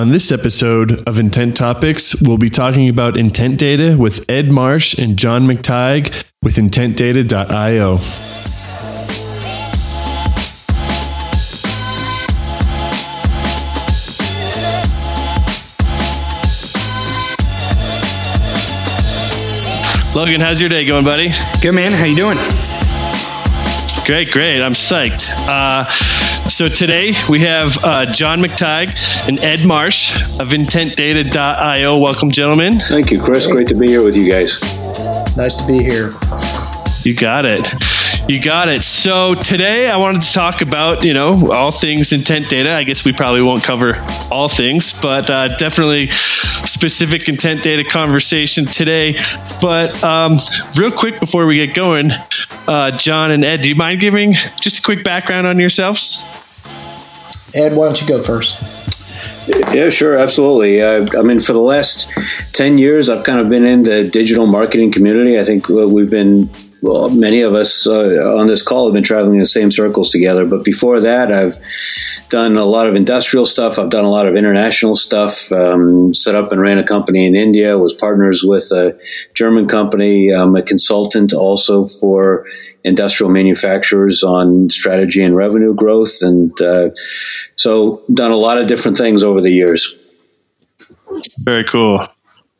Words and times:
On 0.00 0.08
this 0.08 0.32
episode 0.32 1.06
of 1.06 1.18
Intent 1.18 1.58
Topics, 1.58 2.18
we'll 2.22 2.38
be 2.38 2.48
talking 2.48 2.88
about 2.88 3.18
intent 3.18 3.58
data 3.58 3.98
with 3.98 4.24
Ed 4.30 4.50
Marsh 4.50 4.98
and 4.98 5.18
John 5.18 5.42
McTigue 5.42 6.24
with 6.42 6.56
intentdata.io. 6.56 7.98
Logan, 20.18 20.40
how's 20.40 20.62
your 20.62 20.70
day 20.70 20.86
going, 20.86 21.04
buddy? 21.04 21.28
Good 21.60 21.72
man. 21.72 21.92
How 21.92 22.06
you 22.06 22.16
doing? 22.16 22.79
Great, 24.06 24.32
great. 24.32 24.60
I'm 24.60 24.72
psyched. 24.72 25.28
Uh, 25.48 25.84
so 25.84 26.68
today 26.68 27.12
we 27.28 27.40
have 27.40 27.78
uh, 27.84 28.06
John 28.12 28.40
McTigue 28.40 29.28
and 29.28 29.38
Ed 29.38 29.64
Marsh 29.64 30.40
of 30.40 30.48
IntentData.io. 30.48 31.98
Welcome, 31.98 32.30
gentlemen. 32.30 32.78
Thank 32.78 33.12
you, 33.12 33.20
Chris. 33.20 33.46
Great 33.46 33.68
to 33.68 33.74
be 33.74 33.86
here 33.86 34.04
with 34.04 34.16
you 34.16 34.28
guys. 34.28 34.58
Nice 35.36 35.54
to 35.54 35.66
be 35.66 35.78
here. 35.82 36.10
You 37.04 37.14
got 37.14 37.44
it. 37.46 37.66
You 38.30 38.40
got 38.40 38.68
it. 38.68 38.84
So 38.84 39.34
today 39.34 39.90
I 39.90 39.96
wanted 39.96 40.22
to 40.22 40.32
talk 40.32 40.62
about, 40.62 41.02
you 41.02 41.12
know, 41.12 41.50
all 41.50 41.72
things 41.72 42.12
intent 42.12 42.48
data. 42.48 42.70
I 42.70 42.84
guess 42.84 43.04
we 43.04 43.12
probably 43.12 43.42
won't 43.42 43.64
cover 43.64 43.96
all 44.30 44.48
things, 44.48 44.92
but 45.00 45.28
uh, 45.28 45.56
definitely 45.56 46.12
specific 46.12 47.28
intent 47.28 47.64
data 47.64 47.82
conversation 47.82 48.66
today. 48.66 49.16
But 49.60 50.04
um, 50.04 50.36
real 50.78 50.92
quick 50.92 51.18
before 51.18 51.44
we 51.44 51.56
get 51.56 51.74
going, 51.74 52.12
uh, 52.68 52.96
John 52.96 53.32
and 53.32 53.44
Ed, 53.44 53.62
do 53.62 53.68
you 53.68 53.74
mind 53.74 54.00
giving 54.00 54.34
just 54.60 54.78
a 54.78 54.82
quick 54.82 55.02
background 55.02 55.48
on 55.48 55.58
yourselves? 55.58 56.22
Ed, 57.52 57.74
why 57.74 57.86
don't 57.86 58.00
you 58.00 58.06
go 58.06 58.22
first? 58.22 58.78
Yeah, 59.74 59.90
sure, 59.90 60.16
absolutely. 60.16 60.80
Uh, 60.80 61.04
I 61.18 61.22
mean, 61.22 61.40
for 61.40 61.52
the 61.52 61.58
last 61.58 62.08
10 62.52 62.78
years, 62.78 63.10
I've 63.10 63.24
kind 63.24 63.40
of 63.40 63.48
been 63.48 63.64
in 63.64 63.82
the 63.82 64.08
digital 64.08 64.46
marketing 64.46 64.92
community. 64.92 65.36
I 65.40 65.42
think 65.42 65.68
we've 65.68 66.08
been 66.08 66.48
well, 66.82 67.10
many 67.10 67.42
of 67.42 67.54
us 67.54 67.86
uh, 67.86 68.36
on 68.38 68.46
this 68.46 68.62
call 68.62 68.86
have 68.86 68.94
been 68.94 69.02
traveling 69.02 69.34
in 69.34 69.40
the 69.40 69.46
same 69.46 69.70
circles 69.70 70.10
together. 70.10 70.46
But 70.46 70.64
before 70.64 71.00
that, 71.00 71.32
I've 71.32 71.58
done 72.28 72.56
a 72.56 72.64
lot 72.64 72.86
of 72.86 72.94
industrial 72.94 73.44
stuff. 73.44 73.78
I've 73.78 73.90
done 73.90 74.04
a 74.04 74.10
lot 74.10 74.26
of 74.26 74.36
international 74.36 74.94
stuff. 74.94 75.52
Um, 75.52 76.14
set 76.14 76.34
up 76.34 76.52
and 76.52 76.60
ran 76.60 76.78
a 76.78 76.84
company 76.84 77.26
in 77.26 77.34
India. 77.34 77.78
Was 77.78 77.94
partners 77.94 78.42
with 78.42 78.70
a 78.72 78.98
German 79.34 79.68
company. 79.68 80.30
I'm 80.30 80.56
a 80.56 80.62
consultant 80.62 81.32
also 81.32 81.84
for 81.84 82.46
industrial 82.82 83.30
manufacturers 83.30 84.22
on 84.22 84.70
strategy 84.70 85.22
and 85.22 85.36
revenue 85.36 85.74
growth, 85.74 86.22
and 86.22 86.58
uh, 86.60 86.90
so 87.56 88.02
done 88.12 88.30
a 88.30 88.36
lot 88.36 88.58
of 88.58 88.66
different 88.66 88.96
things 88.96 89.22
over 89.22 89.40
the 89.40 89.50
years. 89.50 89.96
Very 91.40 91.64
cool. 91.64 92.06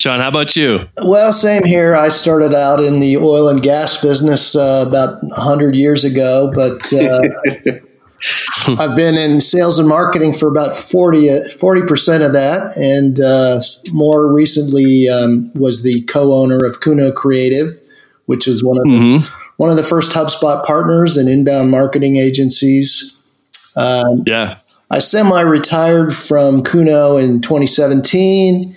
John, 0.00 0.20
how 0.20 0.28
about 0.28 0.56
you? 0.56 0.88
Well, 1.02 1.30
same 1.30 1.62
here. 1.62 1.94
I 1.94 2.08
started 2.08 2.54
out 2.54 2.80
in 2.80 3.00
the 3.00 3.18
oil 3.18 3.48
and 3.48 3.62
gas 3.62 4.00
business 4.00 4.56
uh, 4.56 4.86
about 4.88 5.22
100 5.22 5.76
years 5.76 6.04
ago, 6.04 6.50
but 6.54 6.90
uh, 6.90 8.78
I've 8.82 8.96
been 8.96 9.16
in 9.16 9.42
sales 9.42 9.78
and 9.78 9.86
marketing 9.86 10.32
for 10.32 10.48
about 10.48 10.74
40, 10.74 11.52
percent 11.86 12.22
of 12.22 12.32
that. 12.32 12.78
And 12.78 13.20
uh, 13.20 13.60
more 13.92 14.32
recently 14.32 15.06
um, 15.10 15.52
was 15.52 15.82
the 15.82 16.00
co 16.04 16.32
owner 16.32 16.64
of 16.64 16.80
Kuno 16.80 17.12
Creative, 17.12 17.78
which 18.24 18.46
was 18.46 18.64
one 18.64 18.78
of, 18.78 18.84
the, 18.84 18.90
mm-hmm. 18.90 19.52
one 19.58 19.68
of 19.68 19.76
the 19.76 19.84
first 19.84 20.12
HubSpot 20.12 20.64
partners 20.64 21.18
and 21.18 21.28
inbound 21.28 21.70
marketing 21.70 22.16
agencies. 22.16 23.14
Um, 23.76 24.24
yeah. 24.26 24.60
I 24.90 25.00
semi 25.00 25.42
retired 25.42 26.14
from 26.14 26.62
Kuno 26.62 27.18
in 27.18 27.42
2017 27.42 28.76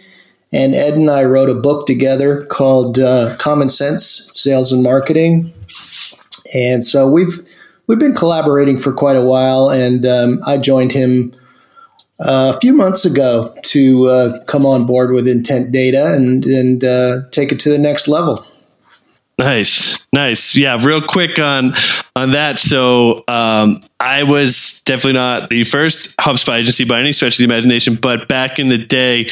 and 0.54 0.76
Ed 0.76 0.94
and 0.94 1.10
I 1.10 1.24
wrote 1.24 1.50
a 1.50 1.56
book 1.56 1.88
together 1.88 2.46
called 2.46 3.00
uh, 3.00 3.36
Common 3.38 3.70
Sense 3.70 4.30
Sales 4.32 4.72
and 4.72 4.84
Marketing. 4.84 5.52
And 6.54 6.86
so 6.86 7.10
we've 7.10 7.42
we've 7.88 8.00
been 8.00 8.14
collaborating 8.14 8.78
for 8.78 8.94
quite 8.94 9.16
a 9.16 9.26
while, 9.26 9.70
and 9.70 10.06
um, 10.06 10.40
I 10.46 10.60
joined 10.60 10.92
him 10.92 11.34
uh, 12.20 12.54
a 12.56 12.60
few 12.60 12.74
months 12.74 13.06
ago 13.06 13.54
to 13.64 14.06
uh, 14.06 14.44
come 14.46 14.66
on 14.66 14.86
board 14.86 15.12
with 15.12 15.28
Intent 15.28 15.72
Data 15.72 16.14
and 16.16 16.46
and 16.46 16.84
uh, 16.84 17.22
take 17.32 17.52
it 17.52 17.60
to 17.62 17.70
the 17.70 17.80
next 17.80 18.08
level. 18.08 18.46
Nice, 19.40 20.00
nice. 20.14 20.56
Yeah, 20.56 20.78
real 20.80 21.02
quick 21.02 21.40
on 21.40 21.74
on 22.16 22.34
that. 22.34 22.60
So 22.60 23.24
um, 23.28 23.80
I 24.00 24.22
was 24.24 24.82
definitely 24.86 25.14
not 25.14 25.50
the 25.50 25.64
first 25.64 26.16
HubSpot 26.18 26.60
agency 26.60 26.86
by 26.86 27.00
any 27.00 27.12
stretch 27.14 27.34
of 27.34 27.38
the 27.40 27.52
imagination, 27.52 27.96
but 27.96 28.28
back 28.28 28.60
in 28.60 28.70
the 28.70 28.78
day, 28.78 29.28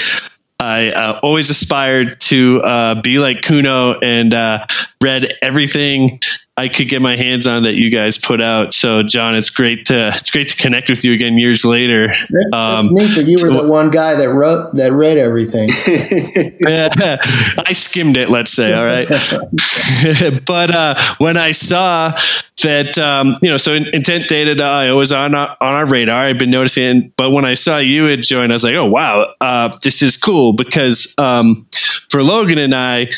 I 0.62 0.92
uh, 0.92 1.20
always 1.24 1.50
aspired 1.50 2.20
to 2.22 2.62
uh, 2.62 3.02
be 3.02 3.18
like 3.18 3.42
Kuno 3.42 4.00
and 4.00 4.32
uh, 4.32 4.66
read 5.02 5.28
everything 5.42 6.20
I 6.56 6.68
could 6.68 6.90
get 6.90 7.02
my 7.02 7.16
hands 7.16 7.48
on 7.48 7.64
that 7.64 7.74
you 7.74 7.90
guys 7.90 8.20
put 8.20 8.40
out. 8.40 8.72
So, 8.72 9.02
John, 9.02 9.36
it's 9.36 9.50
great 9.50 9.86
to 9.86 10.10
it's 10.10 10.30
great 10.30 10.50
to 10.50 10.56
connect 10.56 10.90
with 10.90 11.04
you 11.04 11.14
again 11.14 11.36
years 11.36 11.66
later. 11.66 12.08
That, 12.08 12.50
um, 12.54 12.86
that's 12.86 12.92
neat 12.92 13.16
that 13.16 13.26
you 13.26 13.38
were 13.42 13.52
the 13.52 13.68
one 13.68 13.90
guy 13.90 14.14
that 14.14 14.30
wrote 14.30 14.76
that 14.76 14.92
read 14.92 15.18
everything. 15.18 15.70
I 17.68 17.74
skimmed 17.74 18.16
it, 18.16 18.30
let's 18.30 18.52
say. 18.52 18.74
All 18.74 18.86
right, 18.86 19.08
but 20.46 20.76
uh, 20.76 20.96
when 21.18 21.38
I 21.38 21.54
saw 21.54 22.14
that 22.62 22.98
um, 22.98 23.38
you 23.42 23.50
know, 23.50 23.58
so 23.58 23.74
intent 23.74 24.28
data.io 24.28 24.96
was 24.96 25.12
on 25.12 25.36
our, 25.36 25.58
on 25.60 25.74
our 25.74 25.86
radar. 25.86 26.24
I've 26.24 26.38
been 26.38 26.52
noticing, 26.52 26.98
it, 26.98 27.16
but 27.16 27.32
when 27.32 27.46
I 27.46 27.54
saw 27.54 27.78
you 27.78 28.06
had 28.06 28.24
joined, 28.24 28.52
I 28.52 28.56
was 28.56 28.64
like, 28.64 28.76
oh 28.76 28.86
wow, 28.86 29.34
uh, 29.40 29.72
this 29.84 30.02
is 30.02 30.18
cool 30.18 30.54
because 30.54 31.14
um, 31.18 31.68
for 32.10 32.24
Logan 32.24 32.58
and 32.58 32.74
I, 32.74 33.10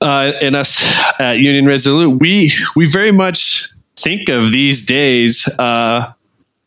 uh, 0.00 0.32
and 0.42 0.54
us 0.54 0.82
at 1.18 1.38
Union 1.38 1.66
Resolute, 1.66 2.20
we 2.20 2.52
we 2.76 2.86
very 2.86 3.12
much 3.12 3.68
think 3.96 4.28
of 4.28 4.52
these 4.52 4.84
days. 4.84 5.48
Uh, 5.58 6.12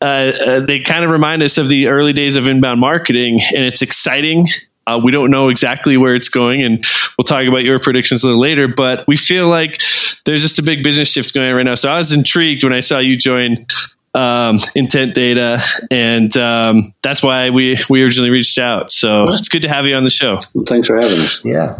uh, 0.00 0.32
uh, 0.46 0.60
they 0.60 0.80
kind 0.80 1.04
of 1.04 1.10
remind 1.10 1.42
us 1.42 1.58
of 1.58 1.68
the 1.68 1.88
early 1.88 2.12
days 2.12 2.36
of 2.36 2.48
inbound 2.48 2.80
marketing, 2.80 3.38
and 3.54 3.64
it's 3.64 3.82
exciting. 3.82 4.46
Uh, 4.86 5.00
we 5.02 5.12
don't 5.12 5.30
know 5.30 5.48
exactly 5.48 5.96
where 5.96 6.14
it's 6.14 6.28
going, 6.28 6.62
and 6.62 6.84
we'll 7.16 7.24
talk 7.24 7.46
about 7.46 7.64
your 7.64 7.78
predictions 7.78 8.22
a 8.24 8.26
little 8.26 8.40
later. 8.40 8.68
But 8.68 9.06
we 9.06 9.16
feel 9.16 9.48
like 9.48 9.80
there's 10.24 10.42
just 10.42 10.58
a 10.58 10.62
big 10.62 10.82
business 10.82 11.12
shift 11.12 11.34
going 11.34 11.50
on 11.50 11.56
right 11.56 11.64
now. 11.64 11.74
So 11.74 11.90
I 11.90 11.98
was 11.98 12.12
intrigued 12.12 12.64
when 12.64 12.72
I 12.72 12.80
saw 12.80 12.98
you 12.98 13.16
join 13.16 13.66
um, 14.14 14.58
intent 14.74 15.14
data, 15.14 15.62
and 15.90 16.34
um, 16.36 16.82
that's 17.02 17.22
why 17.22 17.50
we 17.50 17.78
we 17.88 18.02
originally 18.02 18.30
reached 18.30 18.58
out. 18.58 18.90
So 18.90 19.24
it's 19.24 19.48
good 19.48 19.62
to 19.62 19.68
have 19.68 19.86
you 19.86 19.94
on 19.94 20.04
the 20.04 20.10
show. 20.10 20.38
Thanks 20.66 20.88
for 20.88 20.96
having 20.96 21.20
us. 21.20 21.40
Yeah. 21.44 21.76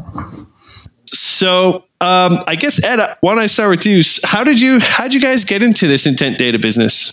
So 1.07 1.85
um, 2.01 2.39
I 2.47 2.57
guess 2.57 2.83
Ed, 2.83 3.01
why 3.21 3.35
don't 3.35 3.43
I 3.43 3.47
start 3.47 3.71
with 3.71 3.85
you? 3.85 4.01
How 4.25 4.43
did 4.45 4.61
you 4.61 4.81
how 4.81 5.05
did 5.05 5.15
you 5.15 5.21
guys 5.21 5.45
get 5.45 5.63
into 5.63 5.87
this 5.87 6.07
intent 6.07 6.39
data 6.39 6.59
business? 6.59 7.13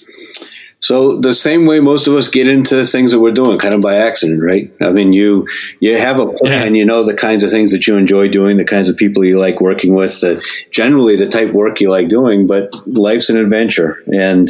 So 0.80 1.20
the 1.20 1.34
same 1.34 1.66
way 1.66 1.80
most 1.80 2.08
of 2.08 2.14
us 2.14 2.30
get 2.30 2.48
into 2.48 2.86
things 2.86 3.12
that 3.12 3.20
we're 3.20 3.32
doing, 3.32 3.58
kind 3.58 3.74
of 3.74 3.82
by 3.82 3.96
accident, 3.96 4.44
right? 4.44 4.72
I 4.80 4.92
mean, 4.92 5.12
you 5.12 5.48
you 5.80 5.98
have 5.98 6.20
a 6.20 6.28
plan, 6.28 6.76
yeah. 6.76 6.80
you 6.80 6.86
know 6.86 7.04
the 7.04 7.16
kinds 7.16 7.44
of 7.44 7.50
things 7.50 7.72
that 7.72 7.88
you 7.88 7.96
enjoy 7.96 8.30
doing, 8.30 8.58
the 8.58 8.66
kinds 8.66 8.88
of 8.88 8.96
people 8.96 9.26
you 9.26 9.40
like 9.40 9.60
working 9.60 9.96
with, 9.96 10.22
the, 10.22 10.44
generally 10.70 11.16
the 11.16 11.28
type 11.28 11.52
work 11.52 11.82
you 11.82 11.90
like 11.90 12.10
doing. 12.10 12.46
But 12.46 12.74
life's 12.86 13.30
an 13.30 13.38
adventure, 13.38 14.04
and 14.14 14.50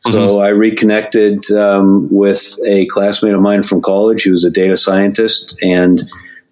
so 0.00 0.10
mm-hmm. 0.10 0.38
I 0.38 0.48
reconnected 0.48 1.50
um, 1.52 2.08
with 2.10 2.58
a 2.66 2.86
classmate 2.86 3.34
of 3.34 3.40
mine 3.40 3.62
from 3.62 3.80
college. 3.80 4.22
He 4.22 4.30
was 4.30 4.44
a 4.44 4.50
data 4.50 4.76
scientist, 4.76 5.58
and 5.62 5.98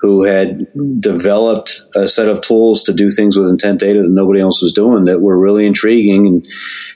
who 0.03 0.25
had 0.25 0.67
developed 1.01 1.81
a 1.95 2.09
set 2.09 2.29
of 2.29 2.41
tools 2.41 2.83
to 2.83 2.93
do 2.93 3.09
things 3.09 3.39
with 3.39 3.49
intent 3.49 3.79
data 3.79 4.03
that 4.03 4.11
nobody 4.11 4.41
else 4.41 4.61
was 4.61 4.73
doing 4.73 5.05
that 5.05 5.21
were 5.21 5.39
really 5.39 5.65
intriguing 5.65 6.27
and 6.27 6.47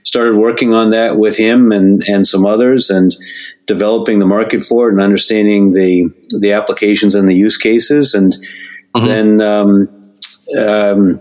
started 0.03 0.35
working 0.37 0.75
on 0.75 0.91
that 0.91 1.17
with 1.17 1.37
him 1.39 1.71
and, 1.71 2.03
and 2.09 2.27
some 2.27 2.45
others 2.45 2.91
and 2.91 3.15
developing 3.67 4.19
the 4.19 4.27
market 4.27 4.61
for 4.61 4.89
it 4.89 4.93
and 4.93 5.01
understanding 5.01 5.71
the, 5.71 6.13
the 6.41 6.53
applications 6.53 7.15
and 7.15 7.29
the 7.29 7.35
use 7.35 7.57
cases. 7.57 8.13
And 8.13 8.33
mm-hmm. 8.95 9.07
then, 9.07 9.41
um, 9.41 10.03
um, 10.59 11.21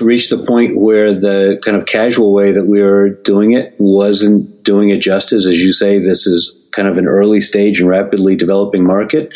reached 0.00 0.30
the 0.30 0.38
point 0.38 0.80
where 0.80 1.12
the 1.12 1.60
kind 1.62 1.76
of 1.76 1.86
casual 1.86 2.32
way 2.32 2.52
that 2.52 2.64
we 2.64 2.82
were 2.82 3.10
doing 3.10 3.52
it 3.52 3.74
wasn't 3.78 4.62
doing 4.62 4.90
it 4.90 5.00
justice. 5.00 5.46
As 5.46 5.62
you 5.62 5.72
say, 5.72 5.98
this 5.98 6.26
is 6.26 6.55
kind 6.72 6.88
of 6.88 6.98
an 6.98 7.06
early 7.06 7.40
stage 7.40 7.80
and 7.80 7.88
rapidly 7.88 8.36
developing 8.36 8.84
market. 8.84 9.34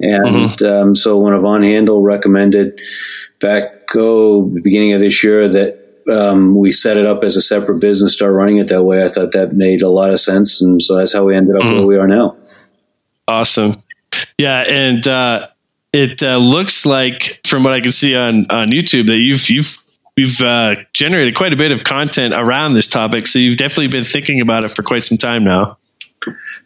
And 0.00 0.26
mm-hmm. 0.26 0.64
um, 0.64 0.96
so 0.96 1.18
when 1.18 1.34
Yvonne 1.34 1.62
Handel 1.62 2.02
recommended 2.02 2.80
back, 3.40 3.66
oh, 3.94 4.44
beginning 4.44 4.92
of 4.92 5.00
this 5.00 5.22
year 5.24 5.48
that 5.48 5.78
um, 6.10 6.58
we 6.58 6.72
set 6.72 6.96
it 6.96 7.06
up 7.06 7.22
as 7.22 7.36
a 7.36 7.42
separate 7.42 7.80
business, 7.80 8.14
start 8.14 8.34
running 8.34 8.58
it 8.58 8.68
that 8.68 8.84
way, 8.84 9.04
I 9.04 9.08
thought 9.08 9.32
that 9.32 9.52
made 9.52 9.82
a 9.82 9.88
lot 9.88 10.10
of 10.10 10.20
sense. 10.20 10.60
And 10.60 10.82
so 10.82 10.96
that's 10.96 11.12
how 11.12 11.24
we 11.24 11.36
ended 11.36 11.56
up 11.56 11.62
mm-hmm. 11.62 11.76
where 11.76 11.86
we 11.86 11.96
are 11.96 12.08
now. 12.08 12.36
Awesome. 13.28 13.74
Yeah. 14.38 14.64
And, 14.66 15.06
uh, 15.06 15.48
it 15.92 16.22
uh, 16.22 16.36
looks 16.36 16.86
like, 16.86 17.40
from 17.44 17.64
what 17.64 17.72
I 17.72 17.80
can 17.80 17.90
see 17.90 18.14
on, 18.14 18.46
on 18.48 18.68
YouTube, 18.68 19.08
that 19.08 19.18
you've 19.18 19.50
you've 19.50 19.76
you've 20.16 20.40
uh, 20.40 20.76
generated 20.92 21.34
quite 21.34 21.52
a 21.52 21.56
bit 21.56 21.72
of 21.72 21.82
content 21.82 22.32
around 22.32 22.74
this 22.74 22.86
topic. 22.86 23.26
So 23.26 23.40
you've 23.40 23.56
definitely 23.56 23.88
been 23.88 24.04
thinking 24.04 24.40
about 24.40 24.62
it 24.62 24.68
for 24.68 24.84
quite 24.84 25.02
some 25.02 25.18
time 25.18 25.42
now. 25.42 25.78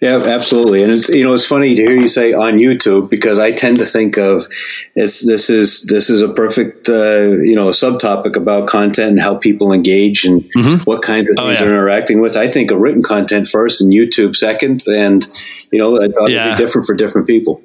Yeah, 0.01 0.21
absolutely. 0.27 0.83
And 0.83 0.93
it's 0.93 1.09
you 1.09 1.25
know 1.25 1.33
it's 1.33 1.47
funny 1.47 1.75
to 1.75 1.83
hear 1.83 1.95
you 1.95 2.09
say 2.09 2.33
on 2.33 2.55
YouTube 2.55 3.09
because 3.09 3.39
I 3.39 3.53
tend 3.53 3.79
to 3.79 3.85
think 3.85 4.19
of 4.19 4.47
it's 4.95 5.25
this 5.25 5.49
is 5.49 5.85
this 5.85 6.11
is 6.11 6.21
a 6.23 6.29
perfect 6.29 6.89
uh, 6.89 7.31
you 7.41 7.55
know 7.55 7.69
subtopic 7.69 8.37
about 8.37 8.69
content 8.69 9.13
and 9.13 9.21
how 9.21 9.37
people 9.37 9.73
engage 9.73 10.25
and 10.25 10.43
mm-hmm. 10.43 10.83
what 10.85 11.03
kinds 11.03 11.31
of 11.31 11.37
oh, 11.39 11.47
things 11.47 11.61
yeah. 11.61 11.67
they're 11.67 11.75
interacting 11.77 12.21
with. 12.21 12.37
I 12.37 12.49
think 12.49 12.71
of 12.71 12.81
written 12.81 13.03
content 13.03 13.47
first 13.47 13.81
and 13.81 13.93
YouTube 13.93 14.35
second, 14.35 14.83
and 14.89 15.25
you 15.73 15.79
know 15.79 15.97
it's 15.97 16.19
obviously 16.19 16.51
yeah. 16.51 16.57
different 16.57 16.87
for 16.87 16.95
different 16.95 17.27
people. 17.29 17.63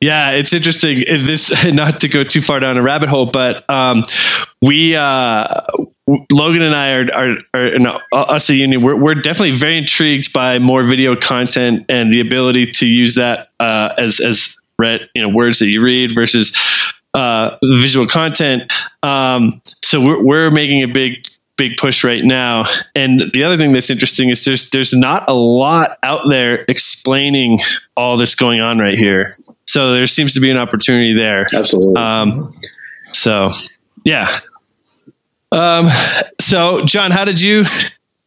Yeah, 0.00 0.30
it's 0.32 0.52
interesting. 0.52 1.04
This 1.06 1.52
not 1.72 2.00
to 2.00 2.08
go 2.08 2.24
too 2.24 2.40
far 2.40 2.60
down 2.60 2.76
a 2.76 2.82
rabbit 2.82 3.08
hole, 3.08 3.26
but 3.26 3.68
um, 3.68 4.04
we 4.62 4.94
uh, 4.94 5.60
Logan 6.30 6.62
and 6.62 6.74
I 6.74 6.92
are, 6.92 7.06
are, 7.12 7.36
are 7.54 7.78
no, 7.78 8.00
us 8.12 8.48
a 8.48 8.54
union. 8.54 8.82
We're, 8.82 8.96
we're 8.96 9.14
definitely 9.16 9.56
very 9.56 9.76
intrigued 9.76 10.32
by 10.32 10.58
more 10.58 10.82
video 10.84 11.16
content 11.16 11.86
and 11.88 12.12
the 12.12 12.20
ability 12.20 12.66
to 12.72 12.86
use 12.86 13.16
that 13.16 13.50
uh, 13.58 13.94
as 13.98 14.20
as 14.20 14.56
read 14.78 15.08
you 15.14 15.22
know 15.22 15.28
words 15.28 15.58
that 15.58 15.68
you 15.68 15.82
read 15.82 16.14
versus 16.14 16.56
uh, 17.14 17.56
visual 17.62 18.06
content. 18.06 18.72
Um, 19.02 19.60
so 19.82 20.00
we're 20.04 20.22
we're 20.22 20.50
making 20.52 20.82
a 20.84 20.88
big 20.88 21.26
big 21.56 21.76
push 21.76 22.04
right 22.04 22.24
now. 22.24 22.62
And 22.94 23.20
the 23.34 23.42
other 23.42 23.58
thing 23.58 23.72
that's 23.72 23.90
interesting 23.90 24.30
is 24.30 24.44
there's 24.44 24.70
there's 24.70 24.94
not 24.94 25.28
a 25.28 25.34
lot 25.34 25.98
out 26.04 26.22
there 26.28 26.64
explaining 26.68 27.58
all 27.96 28.16
this 28.16 28.36
going 28.36 28.60
on 28.60 28.78
right 28.78 28.96
here. 28.96 29.36
So 29.78 29.92
there 29.92 30.06
seems 30.06 30.34
to 30.34 30.40
be 30.40 30.50
an 30.50 30.56
opportunity 30.56 31.14
there. 31.14 31.46
Absolutely. 31.54 31.94
Um, 31.94 32.52
so 33.12 33.50
yeah. 34.04 34.40
Um, 35.52 35.86
so 36.40 36.84
John, 36.84 37.12
how 37.12 37.24
did 37.24 37.40
you 37.40 37.62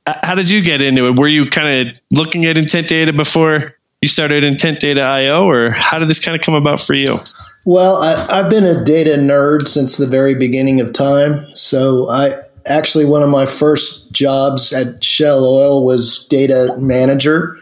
how 0.05 0.33
did 0.33 0.49
you 0.49 0.61
get 0.61 0.81
into 0.81 1.09
it? 1.09 1.19
Were 1.19 1.27
you 1.27 1.49
kind 1.49 1.89
of 1.89 1.95
looking 2.13 2.45
at 2.45 2.57
intent 2.57 2.87
data 2.87 3.11
before 3.11 3.75
you 4.01 4.07
started 4.07 4.45
Intent 4.45 4.79
Data 4.79 5.01
IO, 5.01 5.43
or 5.43 5.71
how 5.71 5.99
did 5.99 6.07
this 6.07 6.23
kind 6.23 6.39
of 6.39 6.41
come 6.41 6.55
about 6.55 6.79
for 6.79 6.93
you? 6.93 7.17
Well, 7.65 8.01
I, 8.01 8.37
have 8.37 8.49
been 8.49 8.63
a 8.63 8.85
data 8.85 9.17
nerd 9.17 9.67
since 9.67 9.97
the 9.97 10.07
very 10.07 10.33
beginning 10.33 10.79
of 10.79 10.93
time. 10.93 11.45
So 11.53 12.09
I 12.09 12.31
actually 12.65 13.03
one 13.03 13.23
of 13.23 13.29
my 13.29 13.45
first 13.45 14.13
jobs 14.13 14.71
at 14.71 15.03
Shell 15.03 15.43
Oil 15.43 15.85
was 15.85 16.25
data 16.27 16.75
manager. 16.77 17.57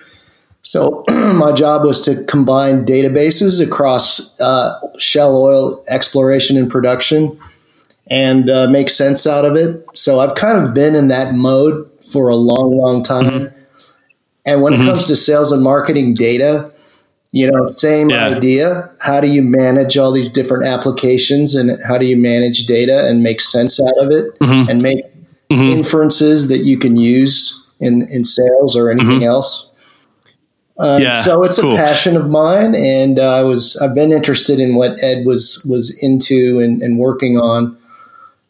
So 0.61 1.03
my 1.09 1.51
job 1.53 1.83
was 1.83 2.01
to 2.06 2.23
combine 2.25 2.85
databases 2.85 3.65
across 3.65 4.39
uh, 4.41 4.79
Shell 4.97 5.35
Oil 5.35 5.83
exploration 5.88 6.57
and 6.57 6.69
production 6.69 7.39
and 8.09 8.50
uh, 8.50 8.67
make 8.69 8.89
sense 8.89 9.27
out 9.27 9.45
of 9.45 9.56
it. 9.56 9.85
So 9.94 10.19
I've 10.19 10.35
kind 10.35 10.63
of 10.63 10.73
been 10.73 10.95
in 10.95 11.09
that 11.09 11.33
mode 11.33 11.89
for 12.11 12.29
a 12.29 12.35
long, 12.35 12.77
long 12.77 13.03
time. 13.03 13.25
Mm-hmm. 13.25 13.59
And 14.45 14.61
when 14.61 14.73
mm-hmm. 14.73 14.83
it 14.83 14.85
comes 14.85 15.07
to 15.07 15.15
sales 15.15 15.51
and 15.51 15.63
marketing 15.63 16.15
data, 16.15 16.71
you 17.31 17.51
know, 17.51 17.67
same 17.67 18.09
yeah. 18.09 18.25
idea. 18.25 18.91
How 19.01 19.21
do 19.21 19.27
you 19.27 19.44
manage 19.44 19.97
all 19.97 20.12
these 20.12 20.33
different 20.33 20.65
applications 20.65 21.53
and 21.53 21.79
how 21.88 22.00
do 22.00 22.05
you 22.05 22.17
manage 22.17 22.65
data 22.65 23.07
and 23.07 23.21
make 23.21 23.41
sense 23.41 23.79
out 23.79 23.97
of 24.00 24.12
it 24.12 24.38
mm-hmm. 24.39 24.69
and 24.69 24.81
make 24.81 25.05
mm-hmm. 25.50 25.62
inferences 25.62 26.47
that 26.47 26.59
you 26.59 26.79
can 26.79 26.95
use 26.95 27.67
in, 27.79 28.07
in 28.12 28.25
sales 28.25 28.75
or 28.75 28.89
anything 28.89 29.19
mm-hmm. 29.19 29.25
else? 29.25 29.69
Um, 30.79 31.01
yeah, 31.01 31.21
so 31.21 31.43
it's 31.43 31.59
cool. 31.59 31.73
a 31.73 31.75
passion 31.75 32.15
of 32.15 32.29
mine, 32.29 32.73
and 32.73 33.19
uh, 33.19 33.35
I 33.35 33.43
was 33.43 33.75
I've 33.81 33.93
been 33.93 34.13
interested 34.13 34.59
in 34.59 34.75
what 34.75 35.03
Ed 35.03 35.25
was 35.25 35.65
was 35.69 35.97
into 36.01 36.59
and, 36.59 36.81
and 36.81 36.97
working 36.97 37.37
on. 37.37 37.77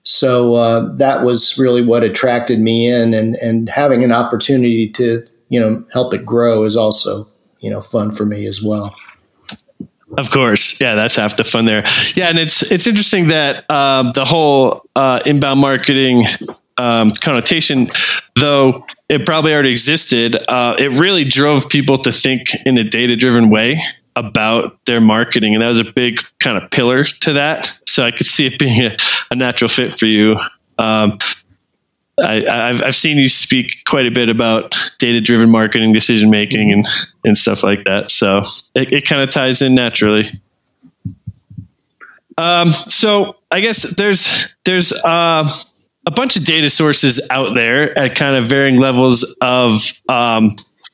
So 0.03 0.55
uh, 0.55 0.93
that 0.95 1.23
was 1.23 1.57
really 1.57 1.81
what 1.81 2.03
attracted 2.03 2.59
me 2.59 2.87
in, 2.87 3.13
and 3.13 3.35
and 3.35 3.67
having 3.69 4.03
an 4.03 4.11
opportunity 4.11 4.87
to 4.89 5.25
you 5.49 5.59
know 5.59 5.83
help 5.91 6.13
it 6.13 6.23
grow 6.23 6.63
is 6.63 6.75
also 6.75 7.27
you 7.61 7.69
know 7.69 7.81
fun 7.81 8.11
for 8.11 8.25
me 8.25 8.45
as 8.45 8.63
well. 8.63 8.95
Of 10.17 10.31
course, 10.31 10.79
yeah, 10.79 10.95
that's 10.95 11.15
half 11.15 11.35
the 11.35 11.43
fun 11.43 11.65
there. 11.65 11.83
Yeah, 12.15 12.29
and 12.29 12.37
it's 12.37 12.71
it's 12.71 12.85
interesting 12.85 13.29
that 13.29 13.69
um, 13.71 14.11
the 14.13 14.25
whole 14.25 14.83
uh, 14.95 15.19
inbound 15.25 15.59
marketing 15.59 16.23
um, 16.79 17.11
connotation, 17.11 17.89
though 18.35 18.85
it 19.09 19.25
probably 19.25 19.53
already 19.53 19.71
existed, 19.71 20.37
uh, 20.47 20.75
it 20.79 20.99
really 20.99 21.25
drove 21.25 21.69
people 21.69 21.97
to 21.99 22.11
think 22.11 22.47
in 22.65 22.77
a 22.77 22.83
data 22.83 23.15
driven 23.17 23.49
way 23.49 23.77
about 24.15 24.85
their 24.85 25.01
marketing. 25.01 25.53
And 25.53 25.61
that 25.61 25.67
was 25.67 25.79
a 25.79 25.91
big 25.91 26.21
kind 26.39 26.57
of 26.57 26.71
pillar 26.71 27.03
to 27.03 27.33
that. 27.33 27.77
So 27.85 28.05
I 28.05 28.11
could 28.11 28.25
see 28.25 28.45
it 28.45 28.57
being 28.57 28.81
a, 28.81 28.95
a 29.29 29.35
natural 29.35 29.67
fit 29.67 29.91
for 29.91 30.05
you. 30.05 30.37
Um, 30.77 31.17
I, 32.17 32.43
have 32.67 32.81
I've 32.83 32.95
seen 32.95 33.17
you 33.17 33.29
speak 33.29 33.83
quite 33.85 34.05
a 34.05 34.11
bit 34.11 34.29
about 34.29 34.75
data 34.99 35.21
driven 35.21 35.49
marketing, 35.49 35.93
decision 35.93 36.29
making, 36.29 36.71
and, 36.71 36.85
and 37.23 37.37
stuff 37.37 37.63
like 37.63 37.85
that. 37.85 38.09
So 38.09 38.37
it, 38.75 38.91
it 38.91 39.07
kind 39.07 39.21
of 39.21 39.29
ties 39.29 39.61
in 39.61 39.75
naturally. 39.75 40.25
Um, 42.37 42.69
so 42.69 43.37
I 43.51 43.59
guess 43.59 43.95
there's 43.95 44.47
there's 44.63 44.93
uh, 44.93 45.47
a 46.05 46.11
bunch 46.11 46.35
of 46.37 46.45
data 46.45 46.69
sources 46.69 47.25
out 47.29 47.55
there 47.55 47.97
at 47.97 48.15
kind 48.15 48.35
of 48.35 48.45
varying 48.45 48.77
levels 48.77 49.23
of 49.41 49.93
um, 50.07 50.49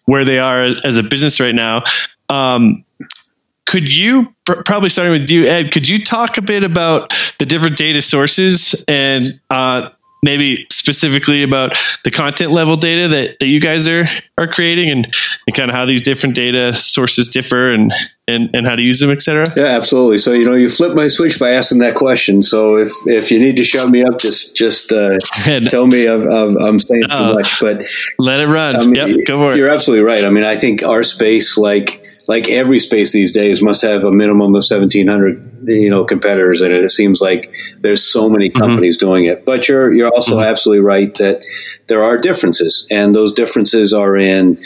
where 0.05 0.25
they 0.25 0.39
are 0.39 0.65
as 0.83 0.97
a 0.97 1.03
business 1.03 1.39
right 1.39 1.55
now. 1.55 1.83
Um, 2.29 2.83
could 3.65 3.93
you 3.93 4.33
probably 4.45 4.89
starting 4.89 5.13
with 5.13 5.29
you, 5.29 5.45
Ed? 5.45 5.71
Could 5.71 5.87
you 5.87 6.03
talk 6.03 6.37
a 6.37 6.41
bit 6.41 6.63
about 6.63 7.13
the 7.39 7.45
different 7.45 7.77
data 7.77 8.01
sources 8.01 8.83
and 8.87 9.23
uh, 9.49 9.89
maybe 10.23 10.65
specifically 10.71 11.43
about 11.43 11.77
the 12.03 12.11
content 12.11 12.51
level 12.51 12.75
data 12.75 13.07
that, 13.07 13.39
that 13.39 13.47
you 13.47 13.59
guys 13.59 13.87
are 13.87 14.03
are 14.37 14.47
creating 14.47 14.89
and, 14.89 15.05
and 15.47 15.55
kind 15.55 15.69
of 15.69 15.75
how 15.75 15.85
these 15.85 16.01
different 16.01 16.35
data 16.35 16.73
sources 16.73 17.27
differ 17.27 17.67
and 17.67 17.91
and, 18.27 18.49
and 18.55 18.65
how 18.65 18.75
to 18.75 18.81
use 18.81 18.99
them, 18.99 19.11
et 19.11 19.21
cetera? 19.21 19.45
Yeah, 19.55 19.77
absolutely. 19.77 20.17
So, 20.17 20.33
you 20.33 20.45
know, 20.45 20.55
you 20.55 20.67
flip 20.67 20.95
my 20.95 21.07
switch 21.07 21.39
by 21.39 21.51
asking 21.51 21.79
that 21.79 21.95
question. 21.95 22.41
So 22.41 22.77
if, 22.77 22.89
if 23.05 23.31
you 23.31 23.39
need 23.39 23.57
to 23.57 23.63
shut 23.63 23.89
me 23.89 24.03
up, 24.03 24.19
just, 24.19 24.55
just, 24.55 24.91
uh, 24.91 25.17
tell 25.69 25.85
me 25.85 26.07
i 26.07 26.13
am 26.13 26.79
saying 26.79 27.03
too 27.03 27.07
oh. 27.11 27.35
much, 27.35 27.59
but 27.59 27.83
let 28.17 28.39
it 28.39 28.47
run. 28.47 28.75
I 28.75 28.85
mean, 28.85 28.95
yep, 28.95 29.27
go 29.27 29.39
for 29.39 29.51
it. 29.51 29.57
You're 29.57 29.69
absolutely 29.69 30.05
right. 30.05 30.25
I 30.25 30.29
mean, 30.29 30.43
I 30.43 30.55
think 30.55 30.81
our 30.81 31.03
space, 31.03 31.57
like, 31.57 32.04
like 32.27 32.49
every 32.49 32.79
space 32.79 33.11
these 33.11 33.33
days 33.33 33.61
must 33.61 33.81
have 33.81 34.03
a 34.03 34.11
minimum 34.11 34.55
of 34.55 34.63
1700 34.67 35.67
you 35.67 35.89
know 35.89 36.03
competitors 36.05 36.61
in 36.61 36.71
it 36.71 36.83
it 36.83 36.89
seems 36.89 37.21
like 37.21 37.53
there's 37.81 38.03
so 38.03 38.29
many 38.29 38.49
mm-hmm. 38.49 38.59
companies 38.59 38.97
mm-hmm. 38.97 39.07
doing 39.07 39.25
it 39.25 39.45
but 39.45 39.67
you're 39.67 39.93
you're 39.93 40.09
also 40.13 40.37
mm-hmm. 40.37 40.49
absolutely 40.49 40.83
right 40.83 41.15
that 41.15 41.43
there 41.87 42.03
are 42.03 42.17
differences 42.17 42.87
and 42.91 43.15
those 43.15 43.33
differences 43.33 43.93
are 43.93 44.17
in 44.17 44.59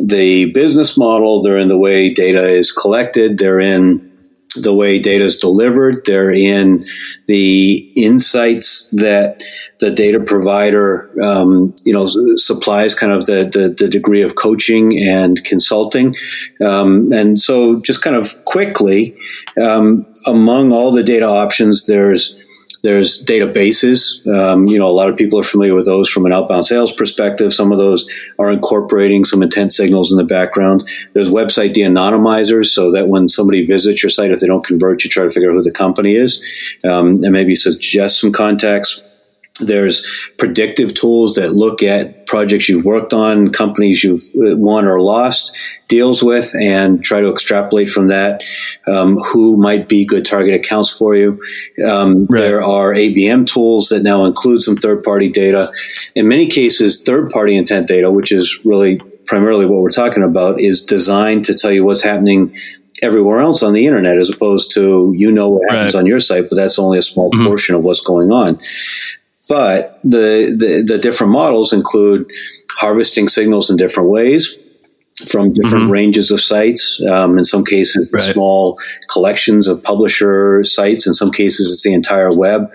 the 0.00 0.50
business 0.52 0.96
model 0.96 1.42
they're 1.42 1.58
in 1.58 1.68
the 1.68 1.78
way 1.78 2.12
data 2.12 2.46
is 2.46 2.72
collected 2.72 3.38
they're 3.38 3.60
in 3.60 4.07
the 4.56 4.74
way 4.74 4.98
data 4.98 5.24
is 5.24 5.36
delivered. 5.36 6.04
They're 6.04 6.32
in 6.32 6.84
the 7.26 7.92
insights 7.96 8.88
that 8.92 9.42
the 9.80 9.90
data 9.90 10.20
provider, 10.20 11.10
um, 11.22 11.74
you 11.84 11.92
know, 11.92 12.06
supplies 12.36 12.94
kind 12.94 13.12
of 13.12 13.26
the, 13.26 13.44
the, 13.44 13.74
the, 13.78 13.88
degree 13.88 14.22
of 14.22 14.34
coaching 14.34 14.98
and 14.98 15.42
consulting. 15.44 16.14
Um, 16.60 17.12
and 17.12 17.38
so 17.40 17.80
just 17.80 18.02
kind 18.02 18.16
of 18.16 18.44
quickly, 18.44 19.16
um, 19.60 20.06
among 20.26 20.72
all 20.72 20.90
the 20.90 21.04
data 21.04 21.26
options, 21.26 21.86
there's 21.86 22.37
there's 22.82 23.24
databases. 23.24 24.26
Um, 24.26 24.66
you 24.66 24.78
know, 24.78 24.88
a 24.88 24.92
lot 24.92 25.08
of 25.08 25.16
people 25.16 25.38
are 25.38 25.44
familiar 25.44 25.74
with 25.74 25.86
those 25.86 26.08
from 26.08 26.26
an 26.26 26.32
outbound 26.32 26.66
sales 26.66 26.92
perspective. 26.92 27.52
Some 27.52 27.72
of 27.72 27.78
those 27.78 28.08
are 28.38 28.50
incorporating 28.50 29.24
some 29.24 29.42
intent 29.42 29.72
signals 29.72 30.12
in 30.12 30.18
the 30.18 30.24
background. 30.24 30.88
There's 31.12 31.30
website 31.30 31.72
de-anonymizers 31.72 32.66
so 32.66 32.92
that 32.92 33.08
when 33.08 33.28
somebody 33.28 33.66
visits 33.66 34.02
your 34.02 34.10
site, 34.10 34.30
if 34.30 34.40
they 34.40 34.46
don't 34.46 34.64
convert, 34.64 35.04
you 35.04 35.10
try 35.10 35.24
to 35.24 35.30
figure 35.30 35.50
out 35.50 35.56
who 35.56 35.62
the 35.62 35.72
company 35.72 36.14
is 36.14 36.42
um, 36.84 37.08
and 37.08 37.32
maybe 37.32 37.54
suggest 37.54 38.20
some 38.20 38.32
contacts. 38.32 39.02
There's 39.60 40.30
predictive 40.38 40.94
tools 40.94 41.34
that 41.34 41.52
look 41.52 41.82
at 41.82 42.26
projects 42.26 42.68
you've 42.68 42.84
worked 42.84 43.12
on, 43.12 43.50
companies 43.50 44.04
you've 44.04 44.22
won 44.34 44.86
or 44.86 45.00
lost 45.00 45.56
deals 45.88 46.22
with, 46.22 46.54
and 46.60 47.02
try 47.02 47.20
to 47.20 47.30
extrapolate 47.30 47.90
from 47.90 48.08
that 48.08 48.42
um, 48.86 49.16
who 49.16 49.56
might 49.56 49.88
be 49.88 50.04
good 50.04 50.24
target 50.24 50.54
accounts 50.54 50.96
for 50.96 51.14
you. 51.14 51.42
Um, 51.86 52.26
right. 52.26 52.40
There 52.40 52.62
are 52.62 52.94
ABM 52.94 53.46
tools 53.46 53.88
that 53.88 54.02
now 54.02 54.24
include 54.24 54.62
some 54.62 54.76
third 54.76 55.02
party 55.02 55.30
data. 55.30 55.68
In 56.14 56.28
many 56.28 56.46
cases, 56.46 57.02
third 57.02 57.30
party 57.30 57.56
intent 57.56 57.88
data, 57.88 58.10
which 58.10 58.30
is 58.30 58.58
really 58.64 59.00
primarily 59.26 59.66
what 59.66 59.80
we're 59.80 59.90
talking 59.90 60.22
about, 60.22 60.60
is 60.60 60.84
designed 60.84 61.44
to 61.46 61.54
tell 61.54 61.72
you 61.72 61.84
what's 61.84 62.02
happening 62.02 62.54
everywhere 63.02 63.40
else 63.40 63.62
on 63.62 63.72
the 63.72 63.86
internet 63.86 64.18
as 64.18 64.30
opposed 64.30 64.72
to 64.72 65.12
you 65.16 65.30
know 65.30 65.48
what 65.48 65.70
happens 65.70 65.94
right. 65.94 66.00
on 66.00 66.06
your 66.06 66.20
site 66.20 66.48
but 66.48 66.56
that's 66.56 66.78
only 66.78 66.98
a 66.98 67.02
small 67.02 67.30
mm-hmm. 67.30 67.46
portion 67.46 67.74
of 67.74 67.82
what's 67.82 68.00
going 68.00 68.32
on 68.32 68.58
but 69.48 70.00
the, 70.02 70.54
the, 70.56 70.84
the 70.86 70.98
different 70.98 71.32
models 71.32 71.72
include 71.72 72.30
harvesting 72.70 73.28
signals 73.28 73.70
in 73.70 73.76
different 73.76 74.10
ways 74.10 74.56
from 75.26 75.52
different 75.52 75.84
mm-hmm. 75.84 75.92
ranges 75.92 76.30
of 76.30 76.40
sites. 76.40 77.02
Um, 77.02 77.38
in 77.38 77.44
some 77.44 77.64
cases, 77.64 78.10
right. 78.12 78.22
small 78.22 78.78
collections 79.10 79.66
of 79.66 79.82
publisher 79.82 80.62
sites. 80.64 81.06
In 81.06 81.14
some 81.14 81.30
cases, 81.30 81.72
it's 81.72 81.82
the 81.82 81.92
entire 81.92 82.30
web. 82.36 82.72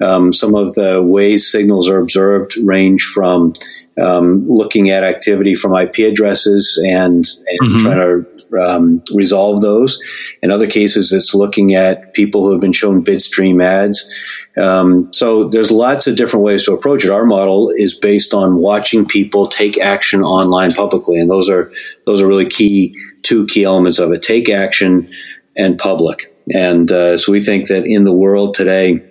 Um, 0.00 0.32
some 0.32 0.54
of 0.54 0.74
the 0.74 1.02
ways 1.02 1.50
signals 1.50 1.88
are 1.88 1.98
observed 1.98 2.56
range 2.56 3.04
from 3.04 3.52
um, 4.00 4.48
looking 4.48 4.90
at 4.90 5.04
activity 5.04 5.54
from 5.54 5.74
IP 5.74 5.98
addresses 5.98 6.80
and, 6.84 7.24
and 7.46 7.60
mm-hmm. 7.62 7.78
trying 7.78 7.98
to 8.00 8.58
um, 8.60 9.02
resolve 9.14 9.60
those. 9.60 10.00
In 10.42 10.50
other 10.50 10.66
cases, 10.66 11.12
it's 11.12 11.34
looking 11.34 11.74
at 11.74 12.12
people 12.14 12.44
who 12.44 12.52
have 12.52 12.60
been 12.60 12.72
shown 12.72 13.04
bidstream 13.04 13.62
ads. 13.62 14.08
Um, 14.56 15.12
so 15.12 15.48
there's 15.48 15.70
lots 15.70 16.06
of 16.06 16.16
different 16.16 16.44
ways 16.44 16.64
to 16.64 16.72
approach 16.72 17.04
it. 17.04 17.10
Our 17.10 17.26
model 17.26 17.70
is 17.70 17.96
based 17.96 18.34
on 18.34 18.56
watching 18.56 19.06
people 19.06 19.46
take 19.46 19.78
action 19.78 20.22
online 20.22 20.72
publicly, 20.72 21.18
and 21.18 21.30
those 21.30 21.48
are 21.48 21.72
those 22.06 22.22
are 22.22 22.26
really 22.26 22.46
key 22.46 22.96
two 23.22 23.46
key 23.46 23.64
elements 23.64 23.98
of 23.98 24.12
it: 24.12 24.22
take 24.22 24.48
action 24.48 25.10
and 25.56 25.78
public. 25.78 26.34
And 26.52 26.90
uh, 26.92 27.16
so 27.16 27.32
we 27.32 27.40
think 27.40 27.68
that 27.68 27.86
in 27.86 28.04
the 28.04 28.12
world 28.12 28.54
today, 28.54 29.02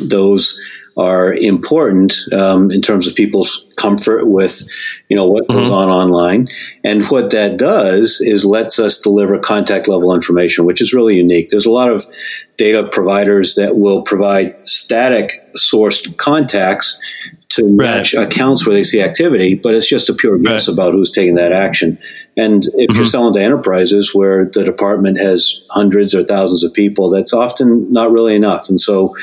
those 0.00 0.58
are 0.98 1.32
important 1.32 2.14
um, 2.32 2.70
in 2.72 2.82
terms 2.82 3.06
of 3.06 3.14
people's 3.14 3.64
comfort 3.76 4.26
with, 4.26 4.68
you 5.08 5.16
know, 5.16 5.28
what 5.28 5.46
goes 5.46 5.70
mm-hmm. 5.70 5.72
on 5.72 5.88
online. 5.88 6.48
And 6.82 7.04
what 7.06 7.30
that 7.30 7.56
does 7.56 8.20
is 8.20 8.44
lets 8.44 8.80
us 8.80 9.00
deliver 9.00 9.38
contact 9.38 9.86
level 9.86 10.12
information, 10.12 10.64
which 10.64 10.80
is 10.80 10.92
really 10.92 11.16
unique. 11.16 11.50
There's 11.50 11.66
a 11.66 11.70
lot 11.70 11.90
of 11.90 12.04
data 12.56 12.88
providers 12.90 13.54
that 13.54 13.76
will 13.76 14.02
provide 14.02 14.56
static 14.68 15.30
sourced 15.56 16.16
contacts 16.16 16.98
to 17.58 17.74
match 17.74 18.14
accounts 18.14 18.66
where 18.66 18.74
they 18.74 18.82
see 18.82 19.02
activity, 19.02 19.54
but 19.54 19.74
it's 19.74 19.88
just 19.88 20.08
a 20.08 20.14
pure 20.14 20.38
guess 20.38 20.68
right. 20.68 20.74
about 20.74 20.92
who's 20.92 21.10
taking 21.10 21.34
that 21.36 21.52
action. 21.52 21.98
And 22.36 22.64
if 22.64 22.72
mm-hmm. 22.72 22.96
you're 22.96 23.04
selling 23.04 23.34
to 23.34 23.40
enterprises 23.40 24.14
where 24.14 24.46
the 24.46 24.64
department 24.64 25.18
has 25.18 25.64
hundreds 25.70 26.14
or 26.14 26.22
thousands 26.22 26.64
of 26.64 26.72
people, 26.72 27.10
that's 27.10 27.32
often 27.32 27.92
not 27.92 28.10
really 28.10 28.34
enough. 28.34 28.68
And 28.68 28.80
so 28.80 29.16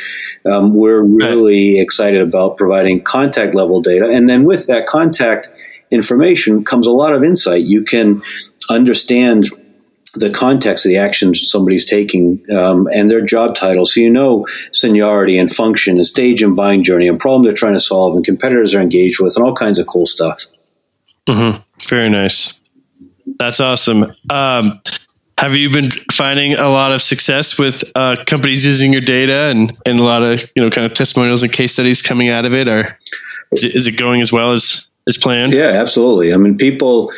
um, 0.50 0.74
we're 0.74 1.04
really 1.04 1.75
right. 1.75 1.84
excited 1.84 2.22
about 2.22 2.58
providing 2.58 3.01
contact 3.01 3.56
level 3.56 3.82
data. 3.82 4.08
And 4.08 4.30
then 4.30 4.44
with 4.44 4.68
that 4.68 4.86
contact 4.86 5.50
information 5.92 6.63
comes 6.63 6.88
a 6.88 6.92
lot 6.92 7.13
of 7.13 7.24
insight. 7.24 7.63
You 7.63 7.84
can 7.84 8.22
understand 8.70 9.46
the 10.15 10.31
context 10.31 10.86
of 10.86 10.89
the 10.89 10.98
actions 10.98 11.50
somebody's 11.50 11.86
taking 11.86 12.43
um, 12.55 12.88
and 12.93 13.10
their 13.10 13.22
job 13.22 13.55
title. 13.55 13.86
So 13.86 14.00
you 14.00 14.10
know 14.10 14.45
seniority 14.72 15.38
and 15.38 15.50
function 15.50 15.98
and 15.98 16.05
stage 16.05 16.41
and 16.41 16.55
buying 16.55 16.84
journey 16.84 17.07
and 17.07 17.19
problem 17.19 17.43
they're 17.43 17.53
trying 17.53 17.74
to 17.74 17.79
solve 17.79 18.15
and 18.15 18.25
competitors 18.25 18.75
are 18.75 18.81
engaged 18.81 19.19
with 19.19 19.36
and 19.36 19.45
all 19.45 19.53
kinds 19.53 19.79
of 19.79 19.88
cool 19.88 20.05
stuff. 20.05 20.45
Mm-hmm. 21.27 21.62
Very 21.88 22.10
nice. 22.10 22.60
That's 23.39 23.60
awesome. 23.60 24.12
Um, 24.29 24.81
have 25.38 25.55
you 25.55 25.69
been 25.69 25.91
finding 26.12 26.53
a 26.53 26.69
lot 26.69 26.93
of 26.93 27.01
success 27.01 27.60
with 27.60 27.84
uh, 27.95 28.15
companies 28.25 28.65
using 28.65 28.93
your 28.93 29.01
data 29.01 29.50
and, 29.50 29.77
and 29.86 30.00
a 30.00 30.03
lot 30.03 30.24
of 30.24 30.48
you 30.55 30.63
know 30.63 30.69
kind 30.69 30.86
of 30.86 30.93
testimonials 30.93 31.43
and 31.43 31.51
case 31.51 31.74
studies 31.74 32.01
coming 32.01 32.29
out 32.29 32.45
of 32.45 32.53
it? 32.53 32.67
Or 32.67 32.98
is 33.51 33.63
it, 33.63 33.75
is 33.75 33.88
it 33.88 33.98
going 33.98 34.22
as 34.22 34.31
well 34.31 34.53
as 34.53 34.88
as 35.07 35.17
planned? 35.17 35.53
Yeah, 35.53 35.72
absolutely. 35.74 36.34
I 36.34 36.38
mean, 36.38 36.57
people 36.57 37.12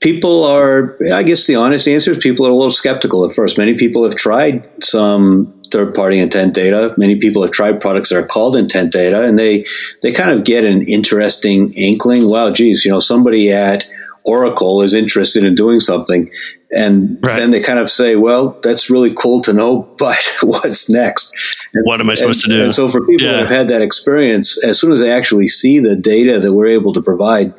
people 0.00 0.44
are, 0.44 0.96
I 1.12 1.22
guess 1.22 1.46
the 1.46 1.56
honest 1.56 1.86
answer 1.86 2.10
is 2.10 2.18
people 2.18 2.46
are 2.46 2.50
a 2.50 2.54
little 2.54 2.70
skeptical 2.70 3.24
at 3.24 3.32
first. 3.32 3.58
Many 3.58 3.74
people 3.74 4.02
have 4.04 4.14
tried 4.14 4.66
some 4.82 5.46
third 5.70 5.94
party 5.94 6.18
intent 6.18 6.54
data. 6.54 6.94
Many 6.96 7.16
people 7.16 7.42
have 7.42 7.52
tried 7.52 7.80
products 7.80 8.08
that 8.08 8.18
are 8.18 8.26
called 8.26 8.56
intent 8.56 8.92
data 8.92 9.22
and 9.22 9.38
they, 9.38 9.66
they 10.02 10.12
kind 10.12 10.30
of 10.30 10.44
get 10.44 10.64
an 10.64 10.82
interesting 10.88 11.72
inkling. 11.74 12.28
Wow, 12.28 12.50
geez, 12.50 12.84
you 12.84 12.90
know, 12.90 13.00
somebody 13.00 13.52
at 13.52 13.88
Oracle 14.24 14.82
is 14.82 14.92
interested 14.94 15.44
in 15.44 15.54
doing 15.54 15.80
something. 15.80 16.30
And 16.72 17.18
right. 17.22 17.36
then 17.36 17.50
they 17.50 17.60
kind 17.60 17.80
of 17.80 17.90
say, 17.90 18.14
well, 18.16 18.58
that's 18.62 18.90
really 18.90 19.12
cool 19.12 19.40
to 19.42 19.52
know, 19.52 19.82
but 19.98 20.18
what's 20.42 20.88
next? 20.88 21.34
And, 21.74 21.84
what 21.84 22.00
am 22.00 22.10
I 22.10 22.14
supposed 22.14 22.44
and, 22.44 22.52
to 22.52 22.58
do? 22.58 22.64
And 22.64 22.74
so 22.74 22.88
for 22.88 23.00
people 23.04 23.26
yeah. 23.26 23.32
that 23.32 23.40
have 23.40 23.50
had 23.50 23.68
that 23.68 23.82
experience, 23.82 24.62
as 24.64 24.80
soon 24.80 24.92
as 24.92 25.00
they 25.00 25.12
actually 25.12 25.48
see 25.48 25.78
the 25.78 25.96
data 25.96 26.38
that 26.38 26.52
we're 26.52 26.68
able 26.68 26.92
to 26.92 27.02
provide, 27.02 27.52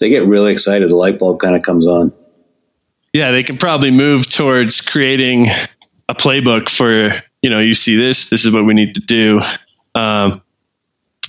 they 0.00 0.08
get 0.08 0.26
really 0.26 0.50
excited. 0.50 0.90
The 0.90 0.96
light 0.96 1.18
bulb 1.18 1.38
kind 1.38 1.54
of 1.54 1.62
comes 1.62 1.86
on. 1.86 2.12
Yeah, 3.12 3.30
they 3.30 3.42
can 3.42 3.58
probably 3.58 3.90
move 3.90 4.28
towards 4.28 4.80
creating 4.80 5.46
a 6.08 6.14
playbook 6.14 6.68
for, 6.68 7.22
you 7.42 7.50
know, 7.50 7.60
you 7.60 7.74
see 7.74 7.96
this, 7.96 8.30
this 8.30 8.44
is 8.44 8.52
what 8.52 8.64
we 8.64 8.74
need 8.74 8.94
to 8.96 9.00
do. 9.00 9.40
Um, 9.94 10.42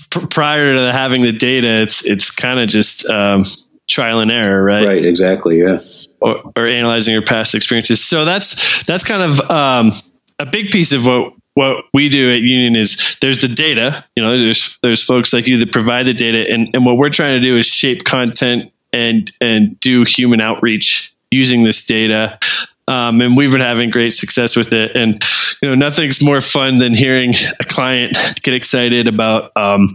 pr- 0.09 0.27
prior 0.27 0.75
to 0.75 0.91
having 0.93 1.21
the 1.21 1.31
data, 1.31 1.81
it's, 1.81 2.05
it's 2.05 2.31
kind 2.31 2.59
of 2.59 2.69
just, 2.69 3.05
um, 3.07 3.43
trial 3.87 4.19
and 4.19 4.31
error, 4.31 4.63
right? 4.63 4.85
Right, 4.85 5.05
exactly. 5.05 5.59
Yeah. 5.59 5.81
Or, 6.21 6.53
or 6.55 6.67
analyzing 6.67 7.13
your 7.13 7.23
past 7.23 7.53
experiences. 7.55 8.01
So 8.01 8.23
that's 8.23 8.85
that's 8.85 9.03
kind 9.03 9.21
of 9.21 9.51
um, 9.51 9.91
a 10.39 10.45
big 10.45 10.71
piece 10.71 10.93
of 10.93 11.05
what 11.05 11.33
what 11.53 11.85
we 11.93 12.09
do 12.09 12.31
at 12.31 12.41
Union 12.41 12.75
is 12.75 13.17
there's 13.21 13.41
the 13.41 13.47
data. 13.47 14.03
You 14.15 14.23
know, 14.23 14.37
there's 14.37 14.77
there's 14.81 15.03
folks 15.03 15.33
like 15.33 15.47
you 15.47 15.57
that 15.59 15.71
provide 15.71 16.03
the 16.03 16.13
data, 16.13 16.51
and 16.51 16.69
and 16.73 16.85
what 16.85 16.97
we're 16.97 17.09
trying 17.09 17.41
to 17.41 17.45
do 17.45 17.57
is 17.57 17.67
shape 17.67 18.03
content 18.03 18.71
and 18.93 19.31
and 19.41 19.79
do 19.79 20.03
human 20.03 20.41
outreach 20.41 21.13
using 21.29 21.63
this 21.63 21.85
data. 21.85 22.39
Um, 22.87 23.21
and 23.21 23.37
we've 23.37 23.51
been 23.51 23.61
having 23.61 23.89
great 23.89 24.11
success 24.11 24.55
with 24.55 24.73
it. 24.73 24.95
And 24.95 25.23
you 25.61 25.69
know, 25.69 25.75
nothing's 25.75 26.23
more 26.23 26.41
fun 26.41 26.77
than 26.77 26.93
hearing 26.93 27.33
a 27.59 27.63
client 27.63 28.17
get 28.41 28.53
excited 28.53 29.07
about 29.07 29.51
um, 29.55 29.87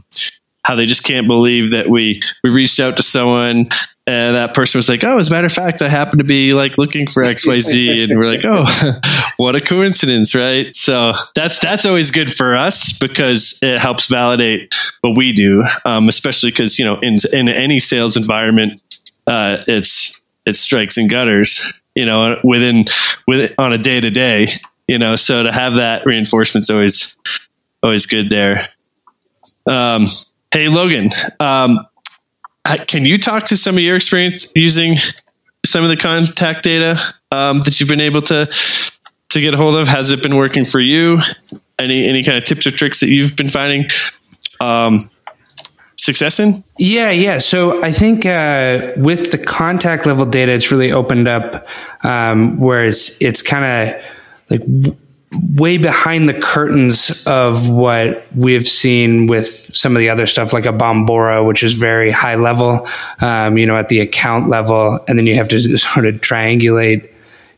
how 0.62 0.76
they 0.76 0.86
just 0.86 1.04
can't 1.04 1.26
believe 1.26 1.70
that 1.70 1.88
we 1.88 2.22
we 2.42 2.50
reached 2.50 2.80
out 2.80 2.96
to 2.96 3.02
someone 3.02 3.68
and 4.06 4.36
that 4.36 4.54
person 4.54 4.78
was 4.78 4.88
like, 4.88 5.02
"Oh, 5.02 5.18
as 5.18 5.28
a 5.28 5.32
matter 5.32 5.46
of 5.46 5.52
fact, 5.52 5.82
I 5.82 5.88
happen 5.88 6.18
to 6.18 6.24
be 6.24 6.54
like 6.54 6.78
looking 6.78 7.06
for 7.06 7.24
X, 7.24 7.46
Y, 7.46 7.58
Z," 7.58 8.04
and 8.04 8.18
we're 8.18 8.26
like, 8.26 8.44
"Oh, 8.44 8.64
what 9.36 9.56
a 9.56 9.60
coincidence, 9.60 10.34
right?" 10.34 10.72
So 10.74 11.12
that's 11.34 11.58
that's 11.58 11.84
always 11.84 12.10
good 12.10 12.32
for 12.32 12.56
us 12.56 12.96
because 12.98 13.58
it 13.62 13.80
helps 13.80 14.06
validate 14.08 14.74
what 15.00 15.16
we 15.16 15.32
do, 15.32 15.62
um, 15.84 16.08
especially 16.08 16.50
because 16.50 16.78
you 16.78 16.84
know 16.84 16.98
in 17.00 17.18
in 17.32 17.48
any 17.48 17.80
sales 17.80 18.16
environment, 18.16 18.80
uh, 19.26 19.58
it's 19.66 20.20
it 20.44 20.54
strikes 20.54 20.96
and 20.96 21.10
gutters, 21.10 21.72
you 21.94 22.06
know, 22.06 22.40
within 22.44 22.84
with 23.26 23.52
on 23.58 23.72
a 23.72 23.78
day 23.78 24.00
to 24.00 24.10
day, 24.10 24.46
you 24.86 24.98
know. 24.98 25.16
So 25.16 25.42
to 25.42 25.52
have 25.52 25.74
that 25.74 26.06
reinforcement 26.06 26.64
is 26.64 26.70
always 26.70 27.16
always 27.82 28.06
good 28.06 28.30
there. 28.30 28.60
Um, 29.66 30.06
Hey, 30.56 30.68
Logan, 30.68 31.10
um, 31.38 31.86
can 32.86 33.04
you 33.04 33.18
talk 33.18 33.44
to 33.44 33.56
some 33.56 33.76
of 33.76 33.82
your 33.82 33.96
experience 33.96 34.50
using 34.54 34.96
some 35.64 35.84
of 35.84 35.90
the 35.90 35.96
contact 35.96 36.62
data 36.62 36.96
um, 37.30 37.60
that 37.60 37.80
you've 37.80 37.88
been 37.88 38.00
able 38.00 38.22
to 38.22 38.46
to 39.30 39.40
get 39.40 39.54
a 39.54 39.56
hold 39.56 39.74
of? 39.76 39.88
Has 39.88 40.10
it 40.12 40.22
been 40.22 40.36
working 40.36 40.64
for 40.64 40.80
you? 40.80 41.18
Any 41.78 42.08
any 42.08 42.22
kind 42.22 42.38
of 42.38 42.44
tips 42.44 42.66
or 42.66 42.70
tricks 42.70 43.00
that 43.00 43.08
you've 43.08 43.36
been 43.36 43.48
finding 43.48 43.86
um, 44.60 44.98
success 45.96 46.40
in? 46.40 46.54
Yeah, 46.78 47.10
yeah. 47.10 47.38
So 47.38 47.82
I 47.82 47.92
think 47.92 48.24
uh, 48.24 48.92
with 48.96 49.32
the 49.32 49.38
contact 49.38 50.06
level 50.06 50.26
data, 50.26 50.52
it's 50.52 50.70
really 50.70 50.92
opened 50.92 51.28
up 51.28 51.68
um, 52.02 52.58
where 52.58 52.84
it's 52.86 53.20
it's 53.20 53.42
kind 53.42 53.64
of 53.64 54.02
like 54.50 54.62
way 55.56 55.78
behind 55.78 56.28
the 56.28 56.34
curtains 56.34 57.24
of 57.26 57.68
what 57.68 58.26
we've 58.34 58.66
seen 58.66 59.26
with 59.26 59.46
some 59.46 59.94
of 59.96 60.00
the 60.00 60.10
other 60.10 60.26
stuff 60.26 60.52
like 60.52 60.66
a 60.66 60.72
Bombora, 60.72 61.46
which 61.46 61.62
is 61.62 61.78
very 61.78 62.10
high 62.10 62.34
level, 62.36 62.86
um, 63.20 63.58
you 63.58 63.66
know, 63.66 63.76
at 63.76 63.88
the 63.88 64.00
account 64.00 64.48
level. 64.48 64.98
And 65.08 65.18
then 65.18 65.26
you 65.26 65.36
have 65.36 65.48
to 65.48 65.60
sort 65.78 66.06
of 66.06 66.16
triangulate, 66.16 67.10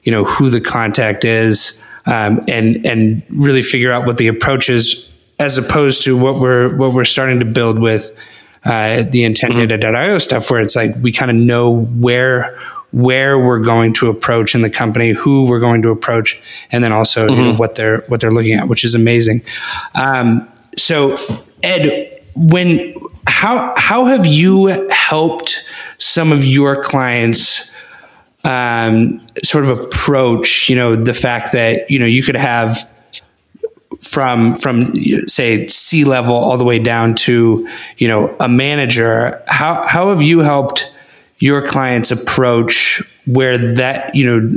you 0.02 0.12
know, 0.12 0.25
who 0.25 0.50
the 0.50 0.61
contact 0.61 1.25
is, 1.25 1.82
um, 2.06 2.44
and, 2.49 2.87
and 2.87 3.23
really 3.28 3.62
figure 3.62 3.92
out 3.92 4.06
what 4.06 4.18
the 4.18 4.28
approach 4.28 4.70
is 4.70 5.08
as 5.38 5.58
opposed 5.58 6.02
to 6.02 6.16
what 6.16 6.40
we're, 6.40 6.76
what 6.76 6.92
we're 6.92 7.04
starting 7.04 7.38
to 7.40 7.44
build 7.44 7.78
with, 7.78 8.16
uh, 8.64 9.04
the 9.04 9.25
intent 9.25 9.54
mm-hmm. 9.54 10.18
stuff 10.18 10.50
where 10.50 10.61
it's 10.61 10.75
like 10.75 10.90
we 11.00 11.12
kind 11.12 11.30
of 11.30 11.37
know 11.37 11.85
where 11.85 12.56
where 12.99 13.38
we're 13.38 13.62
going 13.62 13.93
to 13.93 14.11
approach 14.11 14.57
in 14.57 14.62
the 14.62 14.69
company, 14.69 15.11
who 15.11 15.47
we're 15.47 15.61
going 15.61 15.83
to 15.83 15.90
approach, 15.90 16.43
and 16.73 16.83
then 16.83 16.93
also 16.93 17.28
mm-hmm. 17.28 17.31
you 17.31 17.37
know, 17.37 17.49
mm-hmm. 17.50 17.59
what 17.59 17.76
they're 17.76 18.00
what 18.09 18.21
they're 18.21 18.33
looking 18.33 18.55
at, 18.55 18.67
which 18.67 18.83
is 18.83 18.97
amazing. 18.97 19.40
Um, 19.95 20.49
so, 20.76 21.17
Ed, 21.62 22.21
when 22.35 22.95
how 23.28 23.73
how 23.76 24.07
have 24.07 24.26
you 24.26 24.67
helped 24.90 25.64
some 25.99 26.33
of 26.33 26.45
your 26.45 26.83
clients 26.83 27.73
um, 28.43 29.21
sort 29.45 29.64
of 29.64 29.78
approach, 29.78 30.69
you 30.69 30.75
know, 30.75 30.97
the 30.97 31.14
fact 31.14 31.52
that 31.52 31.88
you 31.93 32.00
know 32.00 32.07
you 32.07 32.25
could 32.25 32.37
have 32.37 32.90
from 34.00 34.57
from 34.57 34.93
say 35.28 35.69
C 35.69 36.05
level 36.05 36.35
all 36.35 36.59
the 36.59 36.64
way 36.64 36.81
down 36.81 37.14
to 37.26 37.69
you 37.97 38.09
know 38.09 38.37
a 38.40 38.49
manager. 38.49 39.40
How 39.47 39.87
how 39.87 40.09
have 40.11 40.21
you 40.21 40.40
helped? 40.40 40.93
Your 41.38 41.66
client's 41.66 42.11
approach 42.11 43.02
where 43.26 43.75
that 43.75 44.14
you 44.14 44.25
know 44.25 44.49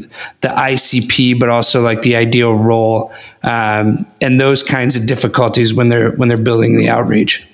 the 0.42 0.48
ICP, 0.48 1.40
but 1.40 1.50
also 1.50 1.82
like 1.82 2.02
the 2.02 2.16
ideal 2.16 2.54
role 2.54 3.14
um, 3.44 4.06
and 4.22 4.40
those 4.40 4.64
kinds 4.64 4.96
of 4.96 5.06
difficulties 5.06 5.74
when 5.74 5.90
they're 5.90 6.12
when 6.12 6.30
they're 6.30 6.42
building 6.42 6.78
the 6.78 6.90
outreach. 6.90 7.48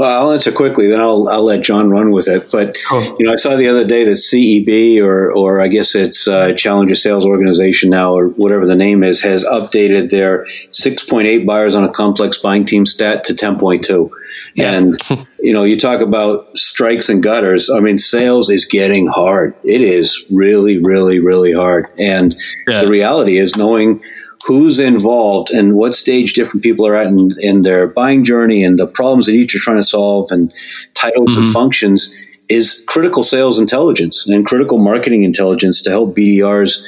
Well, 0.00 0.22
I'll 0.22 0.32
answer 0.32 0.50
quickly, 0.50 0.86
then 0.86 0.98
I'll, 0.98 1.28
I'll 1.28 1.42
let 1.44 1.60
John 1.62 1.90
run 1.90 2.10
with 2.10 2.26
it. 2.26 2.50
But 2.50 2.74
Cool. 2.88 3.02
you 3.18 3.26
know, 3.26 3.32
I 3.32 3.36
saw 3.36 3.54
the 3.54 3.68
other 3.68 3.84
day 3.84 4.04
that 4.04 4.12
CEB, 4.12 4.98
or 5.02 5.30
or 5.30 5.60
I 5.60 5.68
guess 5.68 5.94
it's 5.94 6.26
uh, 6.26 6.54
Challenger 6.54 6.94
Sales 6.94 7.26
Organization 7.26 7.90
now, 7.90 8.14
or 8.14 8.28
whatever 8.28 8.64
the 8.64 8.74
name 8.76 9.04
is, 9.04 9.20
has 9.20 9.44
updated 9.44 10.08
their 10.08 10.46
6.8 10.70 11.44
buyers 11.44 11.74
on 11.76 11.84
a 11.84 11.90
complex 11.90 12.38
buying 12.38 12.64
team 12.64 12.86
stat 12.86 13.24
to 13.24 13.34
10.2. 13.34 14.10
Yeah. 14.54 14.72
And 14.72 14.96
you 15.38 15.52
know, 15.52 15.64
you 15.64 15.76
talk 15.76 16.00
about 16.00 16.56
strikes 16.56 17.10
and 17.10 17.22
gutters. 17.22 17.68
I 17.68 17.80
mean, 17.80 17.98
sales 17.98 18.48
is 18.48 18.64
getting 18.64 19.06
hard. 19.06 19.54
It 19.64 19.82
is 19.82 20.24
really, 20.30 20.78
really, 20.82 21.20
really 21.20 21.52
hard. 21.52 21.88
And 21.98 22.34
Yeah. 22.66 22.84
the 22.84 22.88
reality 22.88 23.36
is 23.36 23.54
knowing 23.54 24.02
who's 24.46 24.80
involved 24.80 25.50
and 25.50 25.74
what 25.74 25.94
stage 25.94 26.32
different 26.32 26.62
people 26.62 26.86
are 26.86 26.94
at 26.94 27.08
in, 27.08 27.34
in 27.40 27.62
their 27.62 27.88
buying 27.88 28.24
journey 28.24 28.64
and 28.64 28.78
the 28.78 28.86
problems 28.86 29.26
that 29.26 29.32
each 29.32 29.54
are 29.54 29.58
trying 29.58 29.76
to 29.76 29.82
solve 29.82 30.28
and 30.30 30.52
titles 30.94 31.36
and 31.36 31.44
mm-hmm. 31.44 31.52
functions 31.52 32.12
is 32.48 32.82
critical 32.86 33.22
sales 33.22 33.58
intelligence 33.58 34.26
and 34.26 34.46
critical 34.46 34.78
marketing 34.78 35.22
intelligence 35.22 35.82
to 35.82 35.90
help 35.90 36.16
BDRs 36.16 36.82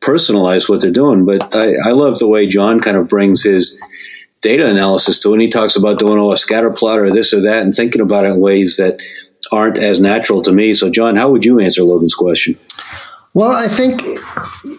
personalize 0.00 0.68
what 0.68 0.80
they're 0.80 0.90
doing. 0.90 1.26
But 1.26 1.54
I, 1.54 1.74
I 1.84 1.92
love 1.92 2.18
the 2.18 2.28
way 2.28 2.46
John 2.46 2.80
kind 2.80 2.96
of 2.96 3.08
brings 3.08 3.42
his 3.42 3.78
data 4.40 4.68
analysis 4.68 5.18
to 5.20 5.34
it. 5.34 5.40
He 5.40 5.48
talks 5.48 5.76
about 5.76 5.98
doing 5.98 6.18
oh, 6.18 6.32
a 6.32 6.36
scatter 6.36 6.70
plot 6.70 7.00
or 7.00 7.10
this 7.10 7.34
or 7.34 7.40
that 7.42 7.62
and 7.62 7.74
thinking 7.74 8.00
about 8.00 8.24
it 8.24 8.30
in 8.30 8.40
ways 8.40 8.76
that 8.76 9.02
aren't 9.52 9.78
as 9.78 10.00
natural 10.00 10.42
to 10.42 10.52
me. 10.52 10.74
So, 10.74 10.90
John, 10.90 11.16
how 11.16 11.30
would 11.30 11.44
you 11.44 11.58
answer 11.58 11.82
Logan's 11.82 12.14
question? 12.14 12.58
Well, 13.32 13.52
I 13.52 13.68
think, 13.68 14.02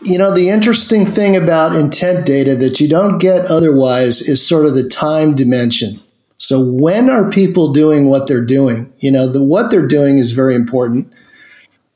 you 0.03 0.17
know, 0.17 0.33
the 0.33 0.49
interesting 0.49 1.05
thing 1.05 1.37
about 1.37 1.75
intent 1.75 2.25
data 2.25 2.55
that 2.55 2.81
you 2.81 2.89
don't 2.89 3.17
get 3.17 3.45
otherwise 3.45 4.21
is 4.21 4.45
sort 4.45 4.65
of 4.65 4.75
the 4.75 4.87
time 4.87 5.35
dimension. 5.35 6.01
So 6.37 6.59
when 6.61 7.09
are 7.09 7.29
people 7.29 7.71
doing 7.71 8.09
what 8.09 8.27
they're 8.27 8.43
doing? 8.43 8.91
You 8.97 9.11
know, 9.11 9.31
the 9.31 9.43
what 9.43 9.71
they're 9.71 9.87
doing 9.87 10.17
is 10.17 10.31
very 10.31 10.55
important. 10.55 11.13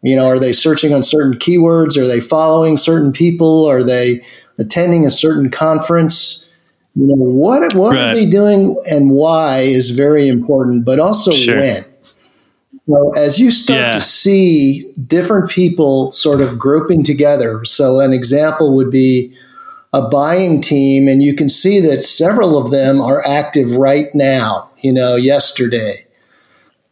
You 0.01 0.15
know, 0.15 0.27
are 0.27 0.39
they 0.39 0.53
searching 0.53 0.93
on 0.93 1.01
certain 1.01 1.33
keywords? 1.39 1.97
Are 1.97 2.07
they 2.07 2.21
following 2.21 2.77
certain 2.77 3.11
people? 3.11 3.65
Are 3.65 3.83
they 3.83 4.21
attending 4.59 5.05
a 5.05 5.09
certain 5.09 5.49
conference? 5.49 6.47
You 6.95 7.07
know, 7.07 7.15
what 7.15 7.73
what 7.73 7.97
are 7.97 8.13
they 8.13 8.27
doing 8.27 8.79
and 8.89 9.11
why 9.11 9.61
is 9.61 9.89
very 9.89 10.29
important, 10.29 10.85
but 10.85 10.99
also 10.99 11.31
Sure. 11.31 11.59
when. 11.59 11.85
So 12.87 13.11
as 13.15 13.39
you 13.39 13.49
start 13.49 13.79
Yeah. 13.79 13.91
to 13.91 14.01
see 14.01 14.85
different 15.07 15.49
people 15.49 16.11
sort 16.11 16.39
of 16.39 16.59
grouping 16.59 17.03
together, 17.03 17.65
so 17.65 17.99
an 17.99 18.13
example 18.13 18.75
would 18.75 18.91
be 18.91 19.31
a 19.91 20.01
buying 20.01 20.61
team, 20.61 21.07
and 21.07 21.23
you 21.23 21.33
can 21.33 21.49
see 21.49 21.79
that 21.79 22.03
several 22.03 22.57
of 22.57 22.69
them 22.69 23.01
are 23.01 23.25
active 23.25 23.77
right 23.77 24.13
now, 24.13 24.69
you 24.81 24.91
know, 24.91 25.15
yesterday. 25.15 26.05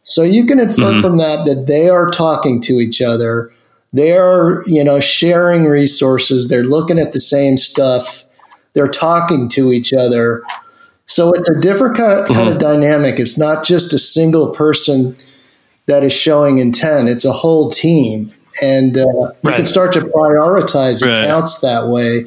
So 0.02 0.22
you 0.22 0.46
can 0.46 0.58
infer 0.58 0.82
mm-hmm. 0.82 1.00
from 1.00 1.18
that 1.18 1.46
that 1.46 1.66
they 1.66 1.88
are 1.88 2.08
talking 2.08 2.60
to 2.62 2.80
each 2.80 3.00
other. 3.02 3.52
They 3.92 4.16
are, 4.16 4.64
you 4.66 4.82
know, 4.82 5.00
sharing 5.00 5.66
resources. 5.66 6.48
They're 6.48 6.64
looking 6.64 6.98
at 6.98 7.12
the 7.12 7.20
same 7.20 7.56
stuff. 7.56 8.24
They're 8.72 8.88
talking 8.88 9.48
to 9.50 9.72
each 9.72 9.92
other. 9.92 10.42
So 11.06 11.32
it's 11.32 11.48
a 11.48 11.60
different 11.60 11.96
kind 11.96 12.20
of, 12.20 12.28
kind 12.28 12.48
of 12.48 12.58
dynamic. 12.58 13.20
It's 13.20 13.38
not 13.38 13.64
just 13.64 13.92
a 13.92 13.98
single 13.98 14.52
person 14.54 15.14
that 15.86 16.02
is 16.02 16.12
showing 16.12 16.58
intent. 16.58 17.08
It's 17.08 17.24
a 17.24 17.32
whole 17.32 17.70
team, 17.70 18.32
and 18.62 18.96
uh, 18.96 19.04
you 19.42 19.50
can 19.52 19.66
start 19.66 19.92
to 19.94 20.00
prioritize 20.00 21.04
Right. 21.04 21.24
accounts 21.24 21.60
that 21.60 21.88
way. 21.88 22.24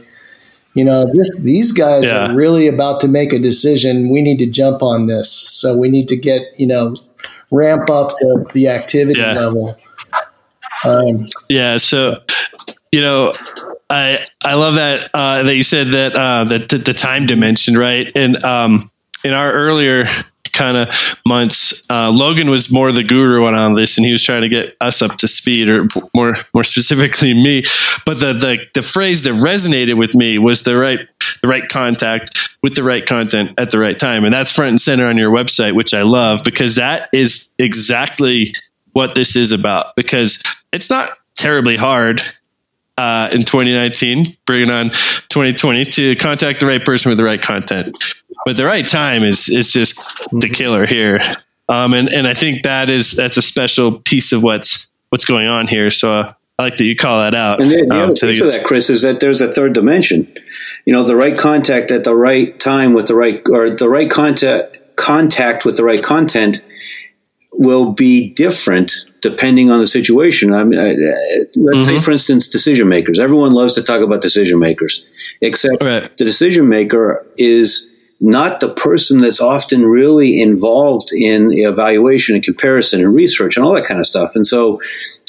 You 0.73 0.85
know, 0.85 1.05
this, 1.11 1.39
these 1.43 1.71
guys 1.71 2.05
Yeah. 2.05 2.27
are 2.31 2.35
really 2.35 2.67
about 2.67 3.01
to 3.01 3.07
make 3.07 3.33
a 3.33 3.39
decision. 3.39 4.09
We 4.11 4.21
need 4.21 4.37
to 4.39 4.45
jump 4.45 4.83
on 4.83 5.07
this, 5.07 5.31
so 5.31 5.75
we 5.75 5.89
need 5.89 6.07
to 6.09 6.15
get 6.15 6.41
you 6.59 6.67
know 6.67 6.93
ramp 7.51 7.89
up 7.89 8.09
the, 8.19 8.45
the 8.53 8.67
activity 8.67 9.19
Yeah. 9.19 9.33
level. 9.33 9.75
Um, 10.85 11.25
Yeah. 11.49 11.77
So, 11.77 12.21
you 12.91 13.01
know, 13.01 13.33
I 13.89 14.23
I 14.43 14.53
love 14.55 14.75
that 14.75 15.09
uh, 15.13 15.43
that 15.43 15.55
you 15.55 15.63
said 15.63 15.89
that 15.91 16.15
uh, 16.15 16.43
that 16.45 16.69
the, 16.69 16.77
the 16.77 16.93
time 16.93 17.25
dimension, 17.25 17.77
right? 17.77 18.11
And 18.15 18.43
um, 18.43 18.79
in 19.23 19.33
our 19.33 19.51
earlier 19.51 20.05
kind 20.53 20.77
of 20.77 21.17
months, 21.25 21.81
uh, 21.89 22.09
Logan 22.09 22.49
was 22.49 22.71
more 22.71 22.91
the 22.91 23.03
guru 23.03 23.45
on 23.45 23.55
all 23.55 23.75
this, 23.75 23.97
and 23.97 24.05
he 24.05 24.11
was 24.11 24.23
trying 24.23 24.41
to 24.41 24.49
get 24.49 24.75
us 24.81 25.01
up 25.01 25.17
to 25.17 25.27
speed, 25.27 25.69
or 25.69 25.87
more 26.13 26.35
more 26.53 26.63
specifically 26.63 27.33
me. 27.33 27.63
But 28.05 28.19
the 28.19 28.33
the 28.33 28.65
the 28.73 28.81
phrase 28.81 29.23
that 29.23 29.33
resonated 29.33 29.97
with 29.97 30.15
me 30.15 30.37
was 30.37 30.63
the 30.63 30.77
right 30.77 30.99
the 31.41 31.47
right 31.47 31.67
contact 31.67 32.49
with 32.63 32.75
the 32.75 32.83
right 32.83 33.05
content 33.05 33.51
at 33.57 33.71
the 33.71 33.79
right 33.79 33.97
time, 33.97 34.25
and 34.25 34.33
that's 34.33 34.51
front 34.51 34.69
and 34.69 34.81
center 34.81 35.05
on 35.05 35.17
your 35.17 35.31
website, 35.31 35.75
which 35.75 35.93
I 35.93 36.01
love 36.01 36.43
because 36.43 36.75
that 36.75 37.09
is 37.13 37.47
exactly 37.59 38.53
what 38.93 39.15
this 39.15 39.35
is 39.35 39.51
about. 39.51 39.95
Because 39.95 40.41
it's 40.71 40.89
not 40.89 41.09
terribly 41.35 41.77
hard 41.77 42.21
uh, 42.97 43.29
in 43.31 43.41
2019, 43.41 44.25
bringing 44.45 44.69
on 44.69 44.89
2020 45.29 45.85
to 45.85 46.15
contact 46.15 46.59
the 46.59 46.65
right 46.65 46.83
person 46.83 47.09
with 47.09 47.17
the 47.17 47.23
right 47.23 47.41
content. 47.41 47.97
But 48.47 48.55
the 48.55 48.63
right 48.63 48.87
time 48.87 49.23
is 49.23 49.49
is 49.49 49.73
just 49.73 49.97
the 50.31 50.47
killer 50.47 50.85
here, 50.85 51.19
um, 51.67 51.93
and 51.93 52.07
and 52.07 52.25
I 52.25 52.33
think 52.33 52.63
that 52.63 52.87
is 52.89 53.11
that's 53.11 53.35
a 53.35 53.41
special 53.41 53.99
piece 53.99 54.31
of 54.31 54.41
what's 54.41 54.87
what's 55.09 55.25
going 55.25 55.47
on 55.49 55.67
here. 55.67 55.89
So 55.89 56.13
uh, 56.21 56.31
I 56.57 56.63
like 56.63 56.77
that 56.77 56.85
you 56.85 56.95
call 56.95 57.21
that 57.23 57.35
out. 57.35 57.61
And 57.61 57.69
the, 57.69 57.75
the 57.75 57.93
Um, 57.93 58.01
other 58.11 58.13
piece 58.13 58.39
of 58.39 58.51
that, 58.51 58.63
Chris, 58.63 58.89
is 58.89 59.01
that 59.01 59.19
there's 59.19 59.41
a 59.41 59.49
third 59.51 59.73
dimension. 59.73 60.31
You 60.85 60.93
know, 60.93 61.03
the 61.03 61.17
right 61.17 61.37
contact 61.37 61.91
at 61.91 62.05
the 62.05 62.15
right 62.15 62.57
time 62.57 62.93
with 62.93 63.09
the 63.09 63.15
right, 63.15 63.41
or 63.49 63.69
the 63.69 63.89
right 63.89 64.09
contact 64.09 64.79
contact 64.95 65.65
with 65.65 65.75
the 65.75 65.83
right 65.83 66.01
content 66.01 66.63
will 67.51 67.91
be 67.91 68.29
different 68.33 68.93
depending 69.19 69.69
on 69.69 69.79
the 69.79 69.87
situation. 69.87 70.53
I 70.53 70.63
mean, 70.63 70.79
I, 70.79 70.91
I- 70.91 71.45
let's 71.57 71.85
say, 71.85 71.99
for 71.99 72.11
instance, 72.11 72.47
decision 72.47 72.87
makers. 72.87 73.19
Everyone 73.19 73.53
loves 73.53 73.75
to 73.75 73.83
talk 73.83 73.99
about 73.99 74.21
decision 74.21 74.57
makers, 74.57 75.05
except 75.41 75.83
Right. 75.83 76.15
the 76.17 76.23
decision 76.23 76.69
maker 76.69 77.27
is 77.35 77.93
not 78.19 78.59
the 78.59 78.69
person 78.69 79.19
that's 79.19 79.39
often 79.39 79.85
really 79.85 80.41
involved 80.41 81.09
in 81.13 81.51
evaluation 81.51 82.35
and 82.35 82.43
comparison 82.43 82.99
and 82.99 83.13
research 83.13 83.57
and 83.57 83.65
all 83.65 83.73
that 83.73 83.85
kind 83.85 83.99
of 83.99 84.07
stuff. 84.07 84.35
And 84.35 84.45
so 84.45 84.79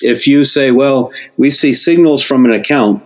if 0.03 0.27
you 0.27 0.44
say, 0.44 0.70
well, 0.70 1.12
we 1.37 1.51
see 1.51 1.72
signals 1.72 2.22
from 2.22 2.44
an 2.46 2.53
account, 2.53 3.03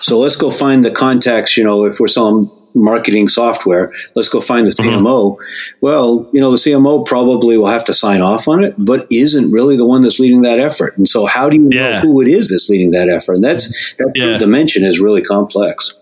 so 0.00 0.18
let's 0.18 0.36
go 0.36 0.50
find 0.50 0.84
the 0.84 0.90
contacts, 0.90 1.56
you 1.56 1.64
know, 1.64 1.86
if 1.86 1.98
we're 1.98 2.08
selling 2.08 2.50
marketing 2.74 3.28
software, 3.28 3.92
let's 4.14 4.28
go 4.28 4.40
find 4.40 4.66
the 4.66 4.70
mm-hmm. 4.70 5.06
CMO. 5.06 5.36
Well, 5.80 6.28
you 6.32 6.40
know, 6.40 6.50
the 6.50 6.56
CMO 6.56 7.06
probably 7.06 7.56
will 7.56 7.68
have 7.68 7.84
to 7.84 7.94
sign 7.94 8.20
off 8.20 8.48
on 8.48 8.64
it, 8.64 8.74
but 8.76 9.06
isn't 9.10 9.50
really 9.52 9.76
the 9.76 9.86
one 9.86 10.02
that's 10.02 10.18
leading 10.18 10.42
that 10.42 10.58
effort. 10.58 10.98
And 10.98 11.08
so 11.08 11.24
how 11.24 11.48
do 11.48 11.56
you 11.56 11.70
Yeah. 11.72 12.02
know 12.02 12.12
who 12.12 12.20
it 12.20 12.28
is 12.28 12.50
that's 12.50 12.68
leading 12.68 12.90
that 12.90 13.08
effort? 13.08 13.34
And 13.34 13.44
that's 13.44 13.94
that 13.98 14.12
Yeah. 14.14 14.38
dimension 14.38 14.84
is 14.84 15.00
really 15.00 15.22
complex. 15.22 15.94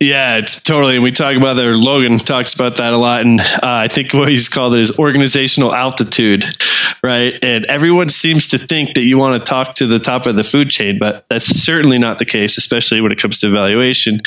Yeah, 0.00 0.38
it's 0.38 0.62
totally. 0.62 0.94
And 0.94 1.04
we 1.04 1.12
talk 1.12 1.36
about 1.36 1.54
that. 1.54 1.76
Logan 1.76 2.16
talks 2.16 2.54
about 2.54 2.78
that 2.78 2.94
a 2.94 2.96
lot. 2.96 3.20
And 3.20 3.38
uh, 3.38 3.58
I 3.62 3.88
think 3.88 4.14
what 4.14 4.28
he's 4.28 4.48
called 4.48 4.74
it 4.74 4.80
is 4.80 4.98
organizational 4.98 5.74
altitude, 5.74 6.46
right? 7.04 7.34
And 7.42 7.66
everyone 7.66 8.08
seems 8.08 8.48
to 8.48 8.58
think 8.58 8.94
that 8.94 9.02
you 9.02 9.18
want 9.18 9.44
to 9.44 9.48
talk 9.48 9.74
to 9.74 9.86
the 9.86 9.98
top 9.98 10.24
of 10.24 10.36
the 10.36 10.42
food 10.42 10.70
chain, 10.70 10.96
but 10.98 11.26
that's 11.28 11.44
certainly 11.44 11.98
not 11.98 12.16
the 12.16 12.24
case, 12.24 12.56
especially 12.56 13.02
when 13.02 13.12
it 13.12 13.18
comes 13.18 13.40
to 13.40 13.48
evaluation 13.48 14.22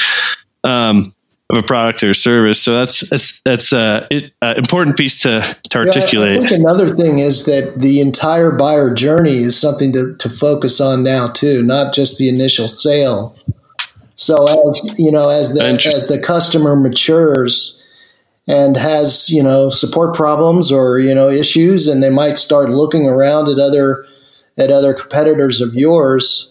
um, 0.63 1.01
of 1.49 1.57
a 1.57 1.63
product 1.63 2.03
or 2.03 2.13
service. 2.13 2.61
So 2.61 2.77
that's 2.77 3.09
that's 3.09 3.41
that's 3.41 3.73
uh, 3.73 4.05
it, 4.11 4.31
uh, 4.43 4.53
important 4.55 4.95
piece 4.95 5.21
to 5.21 5.37
to 5.37 5.79
Yeah, 5.79 5.85
articulate. 5.85 6.37
I 6.37 6.49
think 6.49 6.51
another 6.51 6.95
thing 6.95 7.17
is 7.17 7.45
that 7.45 7.77
the 7.79 7.99
entire 7.99 8.51
buyer 8.51 8.93
journey 8.93 9.37
is 9.37 9.59
something 9.59 9.91
to, 9.93 10.15
to 10.19 10.29
focus 10.29 10.79
on 10.79 11.03
now 11.03 11.29
too, 11.29 11.63
not 11.63 11.95
just 11.95 12.19
the 12.19 12.29
initial 12.29 12.67
sale. 12.67 13.35
So 14.15 14.45
as 14.69 14.99
you 14.99 15.11
know, 15.11 15.29
as 15.29 15.53
the 15.53 15.63
as 15.65 16.07
the 16.07 16.21
customer 16.21 16.75
matures 16.75 17.79
and 18.47 18.77
has 18.77 19.29
you 19.29 19.41
know 19.41 19.69
support 19.69 20.15
problems 20.15 20.71
or 20.71 20.99
you 20.99 21.13
know 21.15 21.29
issues, 21.29 21.87
and 21.87 22.01
they 22.03 22.09
might 22.09 22.37
start 22.37 22.69
looking 22.69 23.07
around 23.07 23.49
at 23.49 23.57
other 23.59 24.05
at 24.57 24.69
other 24.69 24.93
competitors 24.93 25.61
of 25.61 25.73
yours. 25.73 26.49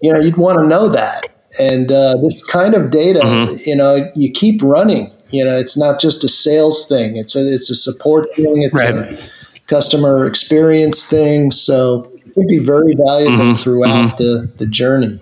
You 0.00 0.12
know, 0.12 0.20
you'd 0.20 0.36
want 0.36 0.58
to 0.60 0.66
know 0.66 0.88
that, 0.88 1.28
and 1.60 1.92
uh, 1.92 2.14
this 2.22 2.44
kind 2.50 2.74
of 2.74 2.90
data, 2.90 3.20
Mm-hmm. 3.20 3.54
you 3.68 3.76
know, 3.76 4.10
you 4.16 4.32
keep 4.32 4.62
running. 4.62 5.12
You 5.30 5.44
know, 5.44 5.56
it's 5.56 5.78
not 5.78 6.00
just 6.00 6.24
a 6.24 6.28
sales 6.28 6.88
thing; 6.88 7.16
it's 7.16 7.36
a 7.36 7.40
it's 7.52 7.70
a 7.70 7.74
support 7.74 8.26
thing. 8.34 8.62
It's 8.62 8.74
Right. 8.74 8.94
a 8.94 9.60
customer 9.66 10.26
experience 10.26 11.08
thing. 11.08 11.50
So 11.52 12.10
it 12.26 12.34
could 12.34 12.46
be 12.48 12.58
very 12.58 12.94
valuable 12.94 13.36
Mm-hmm. 13.44 13.54
throughout 13.62 14.16
the 14.18 14.50
the 14.56 14.66
journey. 14.66 15.20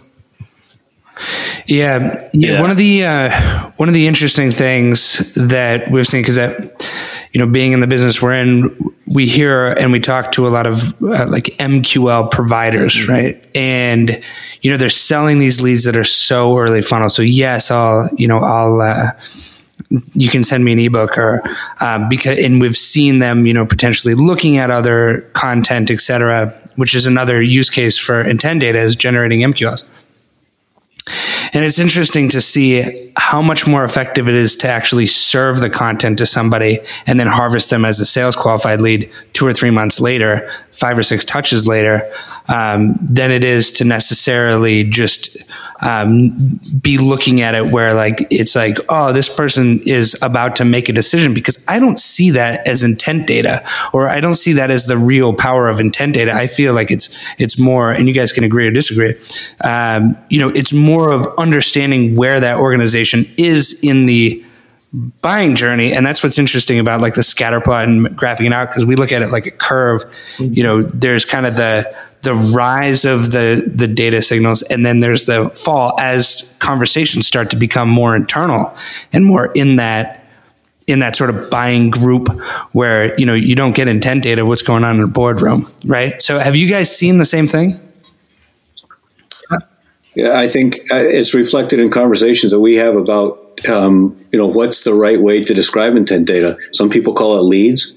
Yeah, 1.67 2.19
yeah. 2.33 2.61
One 2.61 2.71
of 2.71 2.77
the 2.77 3.05
uh, 3.05 3.71
one 3.77 3.89
of 3.89 3.95
the 3.95 4.07
interesting 4.07 4.51
things 4.51 5.33
that 5.35 5.91
we've 5.91 6.07
seen 6.07 6.23
because 6.23 6.37
that 6.37 6.93
you 7.33 7.39
know 7.39 7.51
being 7.51 7.73
in 7.73 7.81
the 7.81 7.87
business 7.87 8.21
we're 8.21 8.35
in, 8.35 8.77
we 9.07 9.27
hear 9.27 9.69
and 9.69 9.93
we 9.93 10.01
talk 10.01 10.33
to 10.33 10.47
a 10.47 10.51
lot 10.51 10.67
of 10.67 10.95
uh, 11.03 11.27
like 11.29 11.45
MQL 11.59 12.31
providers, 12.31 13.09
right? 13.09 13.45
And 13.55 14.21
you 14.63 14.71
know 14.71 14.77
they're 14.77 14.89
selling 14.89 15.39
these 15.39 15.61
leads 15.61 15.85
that 15.85 15.97
are 15.97 16.05
so 16.05 16.57
early 16.57 16.83
funnel. 16.83 17.11
So 17.11 17.23
yes, 17.23 17.71
I'll 17.71 18.09
you 18.17 18.29
know 18.29 18.39
I'll. 18.39 18.81
Uh, 18.81 19.13
you 20.15 20.29
can 20.29 20.45
send 20.45 20.65
me 20.65 20.73
an 20.73 20.79
ebook 20.79 21.19
or 21.19 21.43
uh, 21.81 22.09
because 22.09 22.39
and 22.39 22.61
we've 22.61 22.77
seen 22.77 23.19
them 23.19 23.45
you 23.45 23.53
know 23.53 23.67
potentially 23.67 24.15
looking 24.15 24.57
at 24.57 24.71
other 24.71 25.23
content 25.33 25.91
etc 25.91 26.51
which 26.77 26.95
is 26.95 27.07
another 27.07 27.43
use 27.43 27.69
case 27.69 27.99
for 27.99 28.21
intent 28.21 28.61
data 28.61 28.79
is 28.79 28.95
generating 28.95 29.41
mqls 29.41 29.85
and 31.53 31.65
it's 31.65 31.79
interesting 31.79 32.29
to 32.31 32.41
see 32.41 33.13
how 33.17 33.43
much 33.43 33.67
more 33.67 33.85
effective 33.85 34.29
it 34.29 34.35
is 34.35 34.57
to 34.57 34.69
actually 34.69 35.07
serve 35.07 35.61
the 35.61 35.71
content 35.71 36.19
to 36.19 36.27
somebody 36.27 36.79
and 37.07 37.19
then 37.19 37.27
harvest 37.27 37.71
them 37.71 37.85
as 37.85 37.99
a 38.01 38.07
sales 38.07 38.37
qualified 38.37 38.81
lead 38.81 39.11
two 39.33 39.47
or 39.47 39.53
three 39.53 39.71
months 39.71 40.01
later, 40.01 40.49
five 40.73 40.97
or 40.97 41.03
six 41.03 41.25
touches 41.25 41.67
later, 41.67 42.01
um, 42.49 42.97
than 43.01 43.31
it 43.31 43.45
is 43.45 43.73
to 43.73 43.85
necessarily 43.85 44.85
just 44.85 45.37
um, 45.81 46.61
be 46.81 46.99
looking 46.99 47.41
at 47.41 47.55
it 47.55 47.67
where 47.67 47.95
like 47.95 48.27
it's 48.31 48.55
like 48.55 48.79
oh 48.89 49.13
this 49.13 49.35
person 49.35 49.81
is 49.87 50.17
about 50.23 50.57
to 50.57 50.65
make 50.65 50.89
a 50.89 50.93
decision 50.93 51.33
because 51.35 51.65
I 51.69 51.79
don't 51.79 51.99
see 51.99 52.31
that 52.33 52.67
as 52.67 52.83
intent 52.83 53.27
data 53.27 53.67
or 53.93 54.09
I 54.09 54.21
don't 54.21 54.35
see 54.35 54.55
that 54.55 54.71
as 54.71 54.87
the 54.87 54.99
real 54.99 55.35
power 55.35 55.69
of 55.69 55.81
intent 55.81 56.15
data. 56.15 56.33
I 56.33 56.47
feel 56.47 56.75
like 56.75 56.91
it's 56.91 57.17
it's 57.39 57.59
more 57.59 57.91
and 57.91 58.09
you 58.09 58.15
guys 58.15 58.33
can 58.33 58.45
agree 58.45 58.67
or 58.67 58.71
disagree. 58.71 59.15
Um, 59.63 60.17
you 60.29 60.41
know 60.41 60.49
it's 60.51 60.73
more 60.73 61.13
of 61.13 61.27
understanding 61.39 62.15
where 62.15 62.41
that 62.41 62.59
organization 62.59 63.25
is 63.37 63.83
in 63.83 64.07
the 64.07 64.45
buying 64.93 65.55
journey 65.55 65.93
and 65.93 66.05
that's 66.05 66.23
what's 66.23 66.39
interesting 66.39 66.81
about 66.81 67.01
like 67.01 67.15
the 67.15 67.23
scatter 67.23 67.61
plot 67.61 67.85
and 67.85 68.09
graphing 68.09 68.47
it 68.47 68.53
out 68.53 68.69
because 68.69 68.85
we 68.85 68.97
look 68.97 69.13
at 69.13 69.23
it 69.23 69.31
like 69.31 69.47
a 69.47 69.51
curve. 69.51 70.03
You 70.39 70.63
know 70.63 70.83
there's 70.83 71.25
kind 71.25 71.47
of 71.47 71.57
the 71.57 71.95
the 72.23 72.35
rise 72.35 73.05
of 73.05 73.31
the 73.31 73.71
the 73.73 73.87
data 73.87 74.21
signals 74.21 74.63
and 74.63 74.85
then 74.85 75.01
there's 75.01 75.27
the 75.27 75.51
fall 75.51 75.99
as 76.01 76.57
conversations 76.59 77.27
start 77.27 77.51
to 77.51 77.57
become 77.57 77.89
more 77.89 78.17
internal 78.17 78.77
and 79.13 79.25
more 79.25 79.53
in 79.53 79.77
that 79.77 80.29
in 80.89 80.99
that 80.99 81.15
sort 81.15 81.31
of 81.31 81.51
buying 81.51 81.91
group 81.91 82.27
where 82.73 83.19
you 83.19 83.25
know 83.25 83.35
you 83.35 83.55
don't 83.55 83.77
get 83.77 83.87
intent 83.87 84.25
data 84.25 84.45
what's 84.45 84.63
going 84.63 84.83
on 84.83 84.97
in 84.97 85.05
a 85.05 85.09
boardroom 85.09 85.65
right? 85.85 86.21
So 86.21 86.41
have 86.41 86.57
you 86.57 86.69
guys 86.69 86.95
seen 86.95 87.19
the 87.19 87.25
same 87.25 87.47
thing? 87.47 87.79
Yeah 90.17 90.37
i 90.37 90.49
think 90.49 90.81
uh, 90.91 90.97
it's 90.97 91.35
reflected 91.35 91.79
in 91.79 91.89
conversations 91.91 92.51
that 92.51 92.59
we 92.59 92.75
have 92.75 92.97
about 92.97 93.40
um, 93.69 94.17
you 94.33 94.39
know 94.39 94.47
what's 94.47 94.85
the 94.85 94.95
right 94.95 95.21
way 95.21 95.43
to 95.43 95.53
describe 95.53 95.97
intent 95.97 96.27
data 96.27 96.57
some 96.73 96.89
people 96.89 97.13
call 97.13 97.37
it 97.39 97.43
leads 97.43 97.93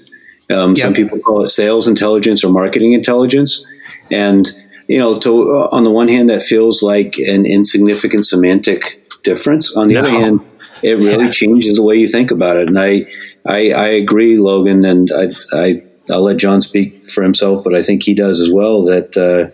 um, 0.50 0.70
yep. 0.70 0.78
some 0.78 0.92
people 0.94 1.18
call 1.18 1.42
it 1.42 1.48
sales 1.48 1.88
intelligence 1.88 2.44
or 2.44 2.52
marketing 2.52 2.92
intelligence 2.92 3.64
and, 4.10 4.46
you 4.88 4.98
know, 4.98 5.18
to, 5.18 5.56
uh, 5.56 5.68
on 5.72 5.84
the 5.84 5.90
one 5.90 6.08
hand, 6.08 6.28
that 6.30 6.42
feels 6.42 6.82
like 6.82 7.16
an 7.18 7.46
insignificant 7.46 8.26
semantic 8.26 9.08
difference. 9.22 9.74
On 9.76 9.88
the 9.88 9.94
no. 9.94 10.00
other 10.00 10.10
hand, 10.10 10.40
it 10.82 10.98
really 10.98 11.26
yeah. 11.26 11.30
changes 11.30 11.76
the 11.76 11.82
way 11.82 11.96
you 11.96 12.06
think 12.06 12.30
about 12.30 12.56
it. 12.56 12.68
And 12.68 12.78
I, 12.78 13.06
I, 13.46 13.72
I 13.72 13.88
agree, 13.88 14.36
Logan, 14.36 14.84
and 14.84 15.10
I, 15.16 15.28
I, 15.52 15.82
I'll 16.10 16.22
let 16.22 16.36
John 16.36 16.60
speak 16.60 17.04
for 17.04 17.22
himself, 17.22 17.64
but 17.64 17.74
I 17.74 17.82
think 17.82 18.02
he 18.02 18.14
does 18.14 18.40
as 18.40 18.50
well. 18.50 18.84
That 18.84 19.16
uh, 19.16 19.50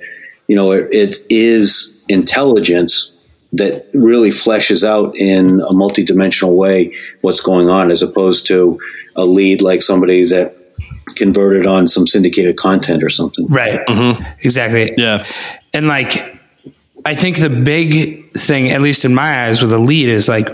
you 0.48 0.56
know, 0.56 0.72
it, 0.72 0.88
it 0.90 1.16
is 1.30 2.04
intelligence 2.08 3.16
that 3.52 3.86
really 3.92 4.30
fleshes 4.30 4.84
out 4.84 5.16
in 5.16 5.60
a 5.60 5.72
multidimensional 5.72 6.54
way 6.54 6.94
what's 7.20 7.40
going 7.40 7.68
on, 7.68 7.90
as 7.90 8.02
opposed 8.02 8.46
to 8.46 8.78
a 9.16 9.24
lead 9.24 9.60
like 9.60 9.82
somebody 9.82 10.24
that 10.24 10.56
converted 11.16 11.66
on 11.66 11.86
some 11.86 12.06
syndicated 12.06 12.56
content 12.56 13.02
or 13.02 13.08
something. 13.08 13.46
Right. 13.48 13.84
Mm-hmm. 13.86 14.24
Exactly. 14.42 14.94
Yeah. 14.96 15.26
And 15.72 15.88
like, 15.88 16.38
I 17.04 17.14
think 17.14 17.38
the 17.38 17.50
big 17.50 18.32
thing, 18.32 18.70
at 18.70 18.80
least 18.80 19.04
in 19.04 19.14
my 19.14 19.46
eyes, 19.46 19.62
with 19.62 19.72
a 19.72 19.78
lead 19.78 20.08
is 20.08 20.28
like, 20.28 20.48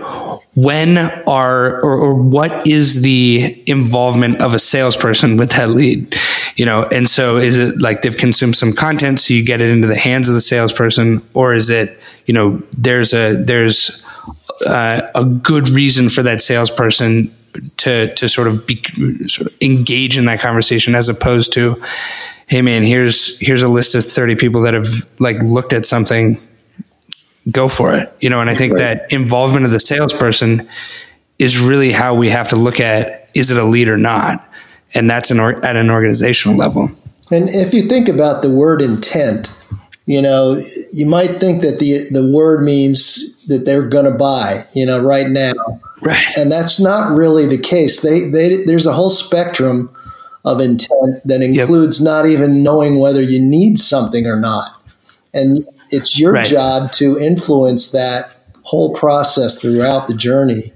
when 0.57 0.97
are 0.97 1.83
or, 1.83 2.01
or 2.01 2.15
what 2.15 2.67
is 2.67 3.03
the 3.03 3.63
involvement 3.67 4.41
of 4.41 4.55
a 4.55 4.59
salesperson 4.59 5.37
with 5.37 5.53
that 5.53 5.69
lead? 5.69 6.15
You 6.57 6.65
know, 6.65 6.85
and 6.85 7.09
so 7.09 7.37
is 7.37 7.59
it 7.59 7.81
like 7.83 8.01
they've 8.01 8.17
consumed 8.17 8.57
some 8.57 8.73
content, 8.73 9.21
so 9.21 9.35
you 9.35 9.45
get 9.45 9.61
it 9.61 9.69
into 9.69 9.87
the 9.87 9.97
hands 9.97 10.29
of 10.29 10.35
the 10.35 10.41
salesperson, 10.41 11.23
or 11.35 11.53
is 11.53 11.69
it, 11.69 12.01
you 12.25 12.33
know, 12.33 12.63
there's 12.79 13.13
a 13.13 13.37
there's 13.37 14.03
uh, 14.67 15.03
a 15.15 15.25
good 15.27 15.69
reason 15.69 16.09
for 16.09 16.23
that 16.23 16.41
salesperson 16.41 17.35
to 17.77 18.15
to 18.15 18.27
sort 18.27 18.49
of 18.49 18.67
be 18.67 18.83
sort 19.29 19.49
of 19.49 19.63
engage 19.63 20.17
in 20.17 20.25
that 20.25 20.41
conversation 20.41 20.95
as 20.95 21.09
opposed 21.09 21.55
to 21.55 21.81
hey 22.49 22.61
man 22.61 22.83
here's 22.83 23.39
here's 23.39 23.63
a 23.63 23.69
list 23.69 23.95
of 23.95 24.05
30 24.05 24.37
people 24.37 24.61
that 24.61 24.75
have 24.75 24.87
like 25.19 25.39
looked 25.41 25.73
at 25.73 25.87
something 25.87 26.39
go 27.51 27.69
for 27.69 27.95
it 27.95 28.13
you 28.21 28.29
know 28.29 28.41
and 28.41 28.51
i 28.51 28.55
think 28.55 28.73
right. 28.73 28.81
that 28.81 29.13
involvement 29.13 29.65
of 29.65 29.73
the 29.73 29.81
salesperson 29.81 30.69
is 31.39 31.59
really 31.59 31.93
how 31.93 32.15
we 32.15 32.29
have 32.29 32.49
to 32.49 32.57
look 32.57 32.81
at 32.81 33.29
is 33.35 33.51
it 33.51 33.59
a 33.59 33.65
lead 33.65 33.89
or 33.89 33.97
not 33.97 34.49
and 34.95 35.09
that's 35.09 35.31
an 35.31 35.39
or, 35.39 35.65
at 35.65 35.77
an 35.77 35.91
organizational 35.91 36.57
level 36.57 36.89
and 37.31 37.49
if 37.51 37.73
you 37.73 37.83
think 37.83 38.09
about 38.09 38.43
the 38.43 38.51
word 38.51 38.83
intent 38.83 39.65
you 40.07 40.21
know 40.21 40.61
you 40.93 41.07
might 41.07 41.33
think 41.33 41.63
that 41.63 41.79
the 41.79 42.09
the 42.11 42.31
word 42.33 42.63
means 42.63 43.41
that 43.47 43.65
they're 43.65 43.89
going 43.89 44.11
to 44.11 44.17
buy 44.19 44.65
you 44.75 44.85
know 44.85 45.03
right 45.03 45.29
now 45.29 45.81
Right. 46.01 46.37
And 46.37 46.53
that's 46.53 46.81
not 46.81 47.17
really 47.17 47.47
the 47.47 47.61
case. 47.61 48.03
They, 48.03 48.29
they 48.31 48.65
there's 48.65 48.87
a 48.87 48.93
whole 48.93 49.11
spectrum 49.11 49.91
of 50.45 50.61
intent 50.61 51.23
that 51.25 51.43
includes 51.43 52.01
yep. 52.01 52.05
not 52.05 52.27
even 52.27 52.63
knowing 52.63 53.01
whether 53.01 53.23
you 53.23 53.41
need 53.41 53.79
something 53.79 54.27
or 54.27 54.39
not. 54.39 54.71
And 55.33 55.67
it's 55.91 56.19
your 56.19 56.33
right. 56.33 56.47
job 56.47 56.93
to 56.93 57.19
influence 57.19 57.91
that 57.93 58.45
whole 58.63 58.95
process 58.95 59.61
throughout 59.61 60.07
the 60.07 60.15
journey. 60.15 60.73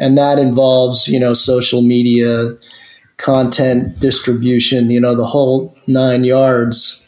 And 0.00 0.18
that 0.18 0.38
involves, 0.38 1.06
you 1.06 1.20
know, 1.20 1.32
social 1.32 1.82
media, 1.82 2.50
content 3.16 4.00
distribution, 4.00 4.90
you 4.90 5.00
know, 5.00 5.14
the 5.14 5.26
whole 5.26 5.74
nine 5.86 6.24
yards. 6.24 7.00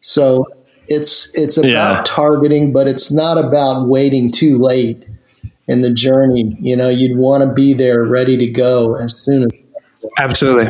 So 0.00 0.46
it's 0.88 1.36
it's 1.38 1.56
about 1.58 1.68
yeah. 1.96 2.02
targeting, 2.06 2.72
but 2.72 2.86
it's 2.86 3.12
not 3.12 3.36
about 3.36 3.88
waiting 3.88 4.32
too 4.32 4.56
late 4.56 5.06
in 5.68 5.82
the 5.82 5.92
journey. 5.92 6.56
You 6.60 6.76
know, 6.76 6.88
you'd 6.88 7.18
want 7.18 7.44
to 7.44 7.52
be 7.52 7.74
there 7.74 8.04
ready 8.04 8.36
to 8.38 8.46
go 8.46 8.94
as 8.94 9.16
soon 9.16 9.44
as 9.44 9.50
Absolutely. 10.18 10.66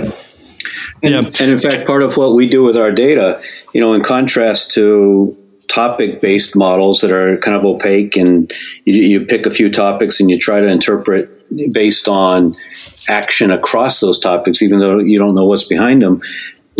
And, 1.02 1.12
yeah. 1.12 1.18
and 1.18 1.52
in 1.52 1.58
fact, 1.58 1.86
part 1.86 2.02
of 2.02 2.16
what 2.16 2.34
we 2.34 2.48
do 2.48 2.62
with 2.62 2.76
our 2.76 2.92
data, 2.92 3.40
you 3.72 3.80
know, 3.80 3.94
in 3.94 4.02
contrast 4.02 4.72
to 4.72 5.36
topic 5.70 6.20
based 6.20 6.56
models 6.56 7.00
that 7.00 7.12
are 7.12 7.36
kind 7.36 7.56
of 7.56 7.64
opaque 7.64 8.16
and 8.16 8.52
you, 8.84 8.94
you, 8.94 9.24
pick 9.24 9.46
a 9.46 9.50
few 9.50 9.70
topics 9.70 10.20
and 10.20 10.28
you 10.30 10.38
try 10.38 10.58
to 10.58 10.66
interpret 10.66 11.28
based 11.72 12.08
on 12.08 12.56
action 13.08 13.50
across 13.50 14.00
those 14.00 14.18
topics, 14.18 14.62
even 14.62 14.80
though 14.80 14.98
you 14.98 15.18
don't 15.18 15.34
know 15.34 15.46
what's 15.46 15.64
behind 15.64 16.02
them 16.02 16.20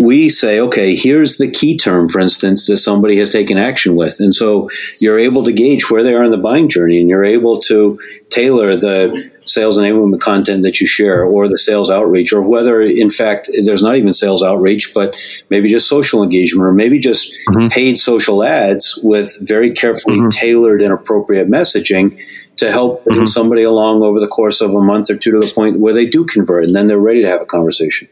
we 0.01 0.29
say, 0.29 0.59
okay, 0.59 0.95
here's 0.95 1.37
the 1.37 1.49
key 1.49 1.77
term, 1.77 2.09
for 2.09 2.19
instance, 2.19 2.65
that 2.67 2.77
somebody 2.77 3.17
has 3.17 3.31
taken 3.31 3.57
action 3.57 3.95
with. 3.95 4.19
And 4.19 4.33
so 4.33 4.69
you're 4.99 5.19
able 5.19 5.43
to 5.43 5.53
gauge 5.53 5.89
where 5.89 6.03
they 6.03 6.15
are 6.15 6.23
in 6.23 6.31
the 6.31 6.37
buying 6.37 6.69
journey 6.69 6.99
and 6.99 7.09
you're 7.09 7.23
able 7.23 7.59
to 7.61 7.99
tailor 8.29 8.75
the 8.75 9.31
sales 9.45 9.77
enablement 9.77 10.19
content 10.19 10.63
that 10.63 10.79
you 10.79 10.87
share 10.87 11.23
or 11.23 11.47
the 11.47 11.57
sales 11.57 11.89
outreach 11.89 12.31
or 12.31 12.47
whether 12.47 12.81
in 12.81 13.09
fact 13.09 13.49
there's 13.63 13.81
not 13.81 13.97
even 13.97 14.13
sales 14.13 14.43
outreach 14.43 14.93
but 14.93 15.15
maybe 15.49 15.67
just 15.67 15.89
social 15.89 16.21
engagement 16.21 16.67
or 16.67 16.71
maybe 16.71 16.99
just 16.99 17.33
mm-hmm. 17.49 17.67
paid 17.69 17.97
social 17.97 18.43
ads 18.43 18.99
with 19.03 19.35
very 19.41 19.71
carefully 19.71 20.17
mm-hmm. 20.17 20.29
tailored 20.29 20.81
and 20.81 20.93
appropriate 20.93 21.49
messaging 21.49 22.17
to 22.55 22.71
help 22.71 23.03
mm-hmm. 23.05 23.25
somebody 23.25 23.63
along 23.63 24.03
over 24.03 24.19
the 24.19 24.27
course 24.27 24.61
of 24.61 24.75
a 24.75 24.79
month 24.79 25.09
or 25.09 25.17
two 25.17 25.31
to 25.31 25.39
the 25.39 25.51
point 25.53 25.79
where 25.79 25.93
they 25.93 26.05
do 26.05 26.23
convert 26.23 26.63
and 26.63 26.75
then 26.75 26.85
they're 26.85 26.99
ready 26.99 27.23
to 27.23 27.29
have 27.29 27.41
a 27.41 27.45
conversation 27.45 28.07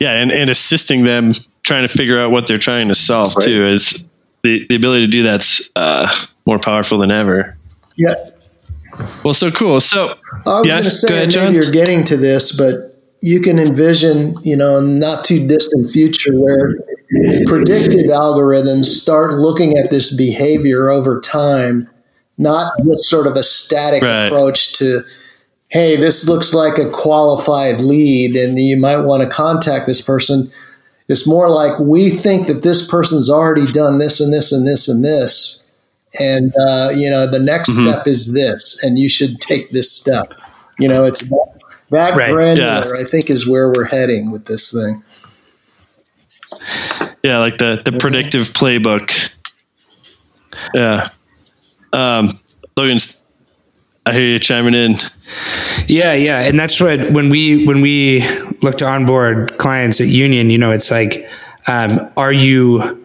yeah, 0.00 0.12
and, 0.12 0.30
and 0.32 0.50
assisting 0.50 1.04
them 1.04 1.32
trying 1.62 1.86
to 1.86 1.92
figure 1.92 2.18
out 2.18 2.30
what 2.30 2.46
they're 2.46 2.58
trying 2.58 2.88
to 2.88 2.94
solve 2.94 3.34
right. 3.36 3.44
too 3.44 3.66
is 3.66 4.04
the, 4.42 4.66
the 4.68 4.76
ability 4.76 5.06
to 5.06 5.10
do 5.10 5.22
that's 5.22 5.68
uh, 5.74 6.08
more 6.46 6.58
powerful 6.58 6.98
than 6.98 7.10
ever. 7.10 7.56
Yeah. 7.96 8.14
Well, 9.24 9.34
so 9.34 9.50
cool. 9.50 9.80
So 9.80 10.14
I 10.46 10.60
was 10.60 10.66
yeah, 10.66 10.74
going 10.74 10.84
to 10.84 10.90
say, 10.90 11.24
ahead, 11.24 11.34
maybe 11.34 11.54
you're 11.54 11.72
getting 11.72 12.04
to 12.04 12.16
this, 12.16 12.56
but 12.56 12.94
you 13.20 13.40
can 13.40 13.58
envision, 13.58 14.34
you 14.42 14.56
know, 14.56 14.80
not 14.80 15.24
too 15.24 15.46
distant 15.46 15.90
future 15.90 16.32
where 16.38 16.76
predictive 17.46 18.06
algorithms 18.06 18.86
start 18.86 19.34
looking 19.34 19.76
at 19.78 19.90
this 19.90 20.14
behavior 20.14 20.88
over 20.88 21.20
time, 21.20 21.88
not 22.38 22.72
just 22.84 23.04
sort 23.04 23.26
of 23.26 23.36
a 23.36 23.42
static 23.42 24.02
right. 24.02 24.26
approach 24.26 24.74
to 24.78 25.00
hey, 25.68 25.96
this 25.96 26.28
looks 26.28 26.54
like 26.54 26.78
a 26.78 26.90
qualified 26.90 27.80
lead 27.80 28.36
and 28.36 28.58
you 28.58 28.76
might 28.76 28.98
want 28.98 29.22
to 29.22 29.28
contact 29.28 29.86
this 29.86 30.00
person. 30.00 30.50
It's 31.08 31.26
more 31.26 31.48
like 31.48 31.78
we 31.78 32.10
think 32.10 32.46
that 32.46 32.62
this 32.62 32.88
person's 32.88 33.30
already 33.30 33.66
done 33.66 33.98
this 33.98 34.20
and 34.20 34.32
this 34.32 34.52
and 34.52 34.66
this 34.66 34.88
and 34.88 35.04
this. 35.04 35.62
And, 36.20 36.52
uh, 36.66 36.90
you 36.94 37.10
know, 37.10 37.30
the 37.30 37.38
next 37.38 37.70
mm-hmm. 37.70 37.90
step 37.90 38.06
is 38.06 38.32
this, 38.32 38.82
and 38.82 38.98
you 38.98 39.08
should 39.08 39.40
take 39.40 39.70
this 39.70 39.92
step. 39.92 40.32
You 40.78 40.88
know, 40.88 41.04
it's 41.04 41.28
that, 41.28 41.60
that 41.90 42.16
right. 42.16 42.32
granular, 42.32 42.96
yeah. 42.96 43.00
I 43.00 43.04
think, 43.04 43.28
is 43.28 43.48
where 43.48 43.68
we're 43.68 43.84
heading 43.84 44.30
with 44.30 44.46
this 44.46 44.72
thing. 44.72 45.02
Yeah, 47.22 47.38
like 47.38 47.58
the, 47.58 47.82
the 47.84 47.92
predictive 47.98 48.44
playbook. 48.44 49.34
Yeah. 50.74 51.08
Um, 51.92 52.28
Logan's 52.76 53.20
I 54.06 54.12
hear 54.12 54.24
you 54.24 54.38
chiming 54.38 54.74
in. 54.74 54.94
Yeah, 55.88 56.14
yeah, 56.14 56.42
and 56.42 56.58
that's 56.58 56.80
what 56.80 57.00
when 57.10 57.28
we 57.28 57.66
when 57.66 57.80
we 57.80 58.24
look 58.62 58.78
to 58.78 58.86
onboard 58.86 59.58
clients 59.58 60.00
at 60.00 60.06
Union, 60.06 60.48
you 60.48 60.58
know, 60.58 60.70
it's 60.70 60.92
like, 60.92 61.28
um, 61.66 62.08
are 62.16 62.32
you 62.32 63.04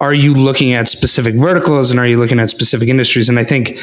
are 0.00 0.12
you 0.12 0.34
looking 0.34 0.74
at 0.74 0.88
specific 0.88 1.34
verticals 1.34 1.90
and 1.90 1.98
are 1.98 2.06
you 2.06 2.18
looking 2.18 2.38
at 2.40 2.50
specific 2.50 2.88
industries? 2.88 3.30
And 3.30 3.38
I 3.38 3.44
think 3.44 3.78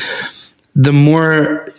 the 0.75 0.93
more 0.93 1.73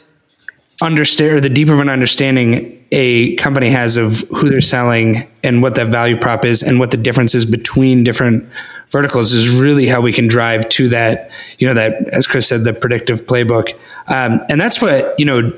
understand 0.83 1.37
or 1.37 1.41
the 1.41 1.49
deeper 1.49 1.75
of 1.75 1.81
an 1.81 1.89
understanding 1.89 2.85
a 2.91 3.37
company 3.37 3.71
has 3.71 3.97
of 3.97 4.21
who 4.31 4.49
they're 4.49 4.61
selling 4.61 5.29
and 5.45 5.63
what 5.63 5.77
that 5.77 5.89
value 5.89 6.17
prop 6.17 6.45
is 6.45 6.63
and 6.63 6.81
what 6.81 6.91
the 6.91 6.97
difference 6.97 7.35
is 7.35 7.45
between 7.45 8.03
different 8.03 8.49
verticals 8.90 9.33
is 9.33 9.48
really 9.48 9.87
how 9.87 10.00
we 10.00 10.12
can 10.12 10.26
drive 10.26 10.68
to 10.70 10.88
that, 10.90 11.31
you 11.59 11.66
know, 11.66 11.74
that, 11.74 12.09
as 12.09 12.26
Chris 12.26 12.48
said, 12.48 12.64
the 12.64 12.72
predictive 12.72 13.26
playbook. 13.26 13.72
Um, 14.09 14.40
and 14.48 14.61
that's 14.61 14.83
what, 14.83 15.18
you 15.18 15.24
know, 15.24 15.53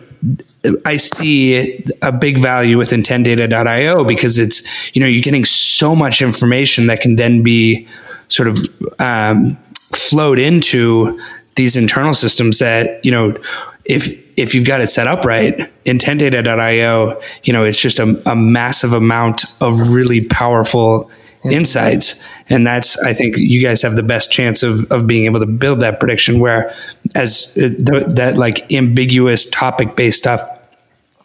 I 0.85 0.97
see 0.97 1.85
a 2.03 2.13
big 2.13 2.39
value 2.39 2.79
with 2.79 2.91
intentdata.io 2.91 4.05
because 4.05 4.39
it's, 4.39 4.63
you 4.95 5.01
know, 5.01 5.09
you're 5.09 5.23
getting 5.23 5.45
so 5.45 5.97
much 5.97 6.23
information 6.23 6.87
that 6.87 7.01
can 7.01 7.17
then 7.17 7.43
be 7.43 7.89
sort 8.29 8.49
of 8.49 8.59
um, 9.01 9.57
flowed 9.93 10.39
into 10.39 11.21
these 11.57 11.77
internal 11.77 12.15
systems 12.15 12.61
that, 12.61 13.05
you 13.05 13.11
know, 13.11 13.37
if 13.85 14.21
if 14.37 14.55
you've 14.55 14.67
got 14.67 14.81
it 14.81 14.87
set 14.87 15.07
up 15.07 15.25
right, 15.25 15.59
intentdata.io, 15.85 17.21
you 17.43 17.53
know, 17.53 17.65
it's 17.65 17.81
just 17.81 17.99
a, 17.99 18.23
a 18.31 18.35
massive 18.35 18.93
amount 18.93 19.45
of 19.61 19.93
really 19.93 20.25
powerful 20.25 21.11
insights. 21.51 22.23
And 22.49 22.67
that's, 22.67 22.99
I 23.01 23.13
think 23.15 23.37
you 23.37 23.63
guys 23.63 23.83
have 23.83 23.97
the 23.97 24.03
best 24.03 24.31
chance 24.31 24.63
of, 24.63 24.91
of 24.93 25.07
being 25.07 25.25
able 25.25 25.41
to 25.41 25.47
build 25.47 25.81
that 25.81 26.01
prediction 26.01 26.39
where 26.39 26.75
as 27.15 27.57
uh, 27.57 27.69
the, 27.69 28.05
that 28.17 28.37
like 28.37 28.71
ambiguous 28.73 29.49
topic 29.49 29.97
based 29.97 30.19
stuff, 30.19 30.43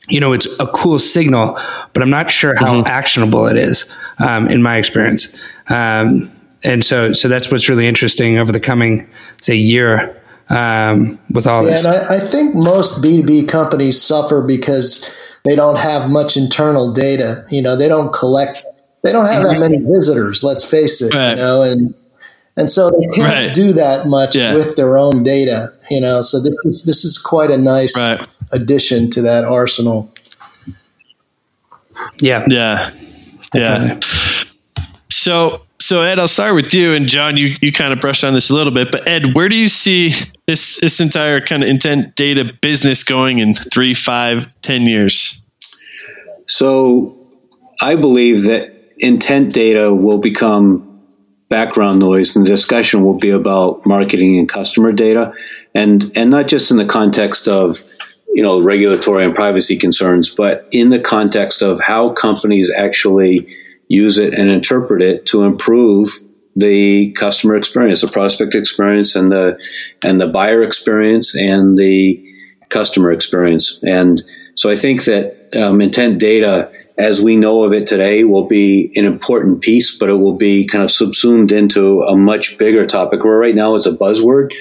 you 0.08 0.20
know, 0.20 0.34
it's 0.34 0.48
a 0.60 0.68
cool 0.68 1.00
signal, 1.00 1.58
but 1.94 2.02
I'm 2.02 2.10
not 2.10 2.30
sure 2.30 2.56
how 2.56 2.76
mm-hmm. 2.78 2.88
actionable 2.88 3.48
it 3.48 3.58
is, 3.58 3.94
um, 4.20 4.48
in 4.48 4.62
my 4.62 4.78
experience. 4.78 5.36
Um, 5.70 6.24
and 6.64 6.84
so, 6.84 7.14
so 7.14 7.28
that's 7.28 7.52
what's 7.52 7.68
really 7.68 7.88
interesting 7.88 8.38
over 8.38 8.52
the 8.52 8.60
coming, 8.60 9.10
say, 9.42 9.56
year 9.56 10.22
um, 10.50 11.18
with 11.30 11.46
all 11.46 11.64
yeah, 11.64 11.72
this. 11.72 11.86
And 11.86 11.94
I, 11.94 12.16
I 12.16 12.20
think 12.20 12.56
most 12.56 13.04
B2B 13.04 13.50
companies 13.50 14.02
suffer 14.02 14.42
because 14.42 15.14
they 15.44 15.56
don't 15.56 15.78
have 15.78 16.10
much 16.10 16.38
internal 16.38 16.94
data. 16.94 17.46
You 17.50 17.62
know, 17.62 17.76
they 17.76 17.88
don't 17.88 18.14
collect 18.14 18.64
they 19.04 19.12
don't 19.12 19.26
have 19.26 19.44
that 19.44 19.60
many 19.60 19.78
visitors. 19.78 20.44
Let's 20.44 20.70
face 20.70 21.02
it, 21.02 21.14
right. 21.14 21.32
you 21.32 21.36
know, 21.38 21.64
and 21.64 21.94
and 22.58 22.70
so 22.70 22.90
they 22.90 23.06
can't 23.16 23.34
right. 23.34 23.54
do 23.54 23.74
that 23.74 24.08
much 24.08 24.36
yeah. 24.36 24.54
with 24.54 24.76
their 24.76 24.98
own 24.98 25.24
data, 25.24 25.68
you 25.92 26.02
know. 26.02 26.22
So 26.22 26.42
this 26.42 26.56
is 26.66 26.86
this 26.86 27.06
is 27.06 27.18
quite 27.18 27.52
a 27.52 27.58
nice 27.58 27.98
right. 27.98 28.28
addition 28.52 29.10
to 29.12 29.22
that 29.24 29.46
arsenal. 29.46 30.12
Yeah, 32.20 32.46
yeah, 32.48 32.90
Definitely. 33.52 33.88
yeah. 33.88 34.00
So 35.10 35.62
so 35.80 36.02
Ed, 36.02 36.20
I'll 36.20 36.28
start 36.28 36.54
with 36.54 36.74
you, 36.74 36.94
and 36.94 37.08
John, 37.08 37.38
you 37.38 37.56
you 37.62 37.72
kind 37.72 37.94
of 37.94 38.00
brushed 38.00 38.24
on 38.24 38.34
this 38.34 38.50
a 38.50 38.54
little 38.54 38.74
bit, 38.74 38.92
but 38.92 39.08
Ed, 39.08 39.34
where 39.36 39.48
do 39.48 39.56
you 39.56 39.70
see 39.70 40.12
this 40.46 40.80
this 40.82 41.00
entire 41.00 41.40
kind 41.40 41.64
of 41.64 41.70
intent 41.70 42.16
data 42.16 42.52
business 42.62 43.04
going 43.04 43.40
in 43.40 43.54
three, 43.54 43.94
five, 43.94 44.48
ten 44.62 44.82
years? 44.82 45.42
So 46.46 47.16
I 47.82 47.96
believe 47.96 48.44
that 48.44 48.77
intent 49.00 49.54
data 49.54 49.94
will 49.94 50.20
become 50.20 50.84
background 51.50 52.00
noise 52.00 52.36
and 52.36 52.46
the 52.46 52.50
discussion 52.50 53.04
will 53.04 53.18
be 53.18 53.30
about 53.30 53.86
marketing 53.86 54.38
and 54.38 54.50
customer 54.50 54.92
data. 54.92 55.34
And 55.74 56.12
and 56.16 56.30
not 56.30 56.48
just 56.48 56.72
in 56.72 56.78
the 56.78 56.86
context 56.86 57.48
of 57.48 57.78
you 58.34 58.44
know 58.44 58.62
regulatory 58.62 59.24
and 59.24 59.34
privacy 59.34 59.78
concerns 59.78 60.34
but 60.34 60.68
in 60.72 60.90
the 60.90 61.00
context 61.00 61.62
of 61.62 61.80
how 61.80 62.12
companies 62.12 62.72
actually 62.76 63.48
use 63.88 64.18
it 64.18 64.34
and 64.34 64.52
interpret 64.52 65.02
it 65.02 65.26
to 65.28 65.44
improve 65.44 66.10
the 66.56 67.12
customer 67.14 67.56
experience 67.56 68.02
the 68.02 68.08
prospect 68.08 68.54
experience 68.54 69.16
and 69.16 69.32
the 69.32 69.60
and 70.04 70.20
the 70.20 70.28
buyer 70.28 70.62
experience 70.62 71.38
and 71.38 71.78
the 71.78 72.24
customer 72.70 73.12
experience. 73.12 73.80
And 73.84 74.22
so 74.56 74.70
i 74.70 74.76
think 74.76 75.06
that 75.06 75.56
um, 75.56 75.80
intent 75.82 76.20
data 76.20 76.70
as 76.98 77.22
we 77.22 77.36
know 77.36 77.64
of 77.64 77.74
it 77.74 77.86
today 77.86 78.24
will 78.24 78.48
be 78.48 78.92
an 78.96 79.06
important 79.06 79.62
piece, 79.62 79.98
but 79.98 80.10
it 80.10 80.16
will 80.16 80.36
be 80.36 80.66
kind 80.66 80.84
of 80.84 80.90
subsumed 80.90 81.52
into 81.52 82.02
a 82.02 82.16
much 82.18 82.58
bigger 82.58 82.86
topic 82.86 83.24
where 83.24 83.38
right 83.38 83.56
now 83.56 83.76
it's 83.76 83.86
a 83.86 83.92
buzzword. 83.92 84.52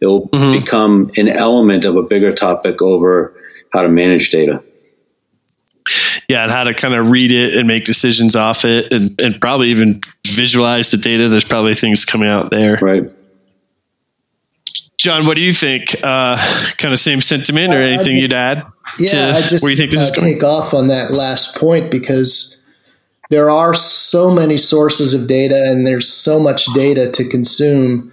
It'll 0.00 0.28
mm-hmm. 0.28 0.58
become 0.58 1.10
an 1.16 1.28
element 1.28 1.84
of 1.84 1.96
a 1.96 2.02
bigger 2.02 2.32
topic 2.32 2.80
over 2.80 3.34
how 3.72 3.82
to 3.82 3.88
manage 3.88 4.30
data. 4.30 4.62
Yeah, 6.28 6.44
and 6.44 6.52
how 6.52 6.64
to 6.64 6.74
kind 6.74 6.94
of 6.94 7.10
read 7.10 7.32
it 7.32 7.56
and 7.56 7.66
make 7.68 7.84
decisions 7.84 8.36
off 8.36 8.64
it 8.64 8.92
and, 8.92 9.20
and 9.20 9.40
probably 9.40 9.68
even 9.68 10.00
visualize 10.26 10.90
the 10.90 10.96
data. 10.96 11.28
There's 11.28 11.44
probably 11.44 11.74
things 11.74 12.04
coming 12.04 12.28
out 12.28 12.50
there. 12.50 12.78
Right. 12.80 13.10
John, 15.02 15.26
what 15.26 15.34
do 15.34 15.40
you 15.40 15.52
think? 15.52 15.96
Uh, 16.00 16.36
kind 16.76 16.94
of 16.94 17.00
same 17.00 17.20
sentiment 17.20 17.74
or 17.74 17.82
anything 17.82 18.18
you'd 18.18 18.32
add? 18.32 18.64
Yeah, 19.00 19.32
I 19.34 19.40
just 19.42 19.60
where 19.60 19.72
you 19.72 19.76
think 19.76 19.90
this 19.90 20.12
uh, 20.12 20.14
take 20.14 20.44
off 20.44 20.72
on 20.72 20.86
that 20.88 21.10
last 21.10 21.56
point 21.56 21.90
because 21.90 22.62
there 23.28 23.50
are 23.50 23.74
so 23.74 24.32
many 24.32 24.56
sources 24.56 25.12
of 25.12 25.26
data 25.26 25.60
and 25.66 25.84
there's 25.84 26.08
so 26.08 26.38
much 26.38 26.66
data 26.66 27.10
to 27.10 27.28
consume 27.28 28.12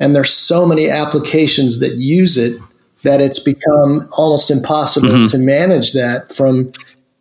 and 0.00 0.16
there's 0.16 0.32
so 0.32 0.66
many 0.66 0.90
applications 0.90 1.78
that 1.78 1.98
use 1.98 2.36
it 2.36 2.60
that 3.04 3.20
it's 3.20 3.38
become 3.38 4.08
almost 4.18 4.50
impossible 4.50 5.08
mm-hmm. 5.08 5.26
to 5.26 5.38
manage 5.38 5.92
that 5.92 6.32
from 6.32 6.72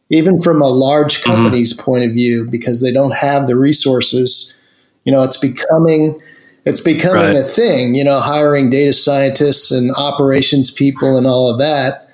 even 0.09 0.41
from 0.41 0.63
a 0.63 0.67
large 0.67 1.19
mm-hmm. 1.19 1.29
company's 1.29 1.73
mm-hmm. 1.73 1.85
point 1.85 2.05
of 2.05 2.11
view 2.11 2.49
because 2.49 2.81
they 2.81 2.91
don't 2.91 3.13
have 3.13 3.45
the 3.45 3.55
resources. 3.55 4.59
You 5.03 5.11
know, 5.11 5.21
it's 5.21 5.37
becoming 5.37 6.19
it's 6.65 6.81
becoming 6.81 7.21
right. 7.21 7.35
a 7.35 7.43
thing, 7.43 7.95
you 7.95 8.03
know, 8.03 8.19
hiring 8.19 8.69
data 8.69 8.91
scientists 8.91 9.71
and 9.71 9.91
operations 9.95 10.71
people 10.71 11.17
and 11.17 11.27
all 11.27 11.49
of 11.49 11.59
that. 11.59 12.09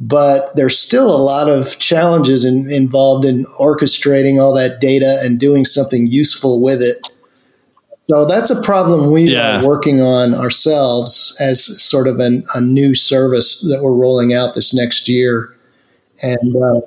But 0.00 0.48
there's 0.56 0.78
still 0.78 1.06
a 1.06 1.22
lot 1.22 1.48
of 1.48 1.78
challenges 1.78 2.44
in, 2.44 2.70
involved 2.70 3.24
in 3.24 3.44
orchestrating 3.60 4.40
all 4.40 4.54
that 4.54 4.80
data 4.80 5.18
and 5.22 5.38
doing 5.38 5.64
something 5.64 6.06
useful 6.06 6.60
with 6.60 6.82
it. 6.82 7.08
So 8.08 8.24
that's 8.24 8.50
a 8.50 8.60
problem 8.62 9.12
we 9.12 9.24
yeah. 9.24 9.60
are 9.60 9.68
working 9.68 10.00
on 10.00 10.34
ourselves 10.34 11.36
as 11.38 11.64
sort 11.80 12.08
of 12.08 12.18
an, 12.18 12.44
a 12.56 12.60
new 12.60 12.92
service 12.92 13.60
that 13.70 13.82
we're 13.82 13.94
rolling 13.94 14.32
out 14.32 14.56
this 14.56 14.74
next 14.74 15.08
year. 15.08 15.54
And 16.20 16.56
uh, 16.56 16.80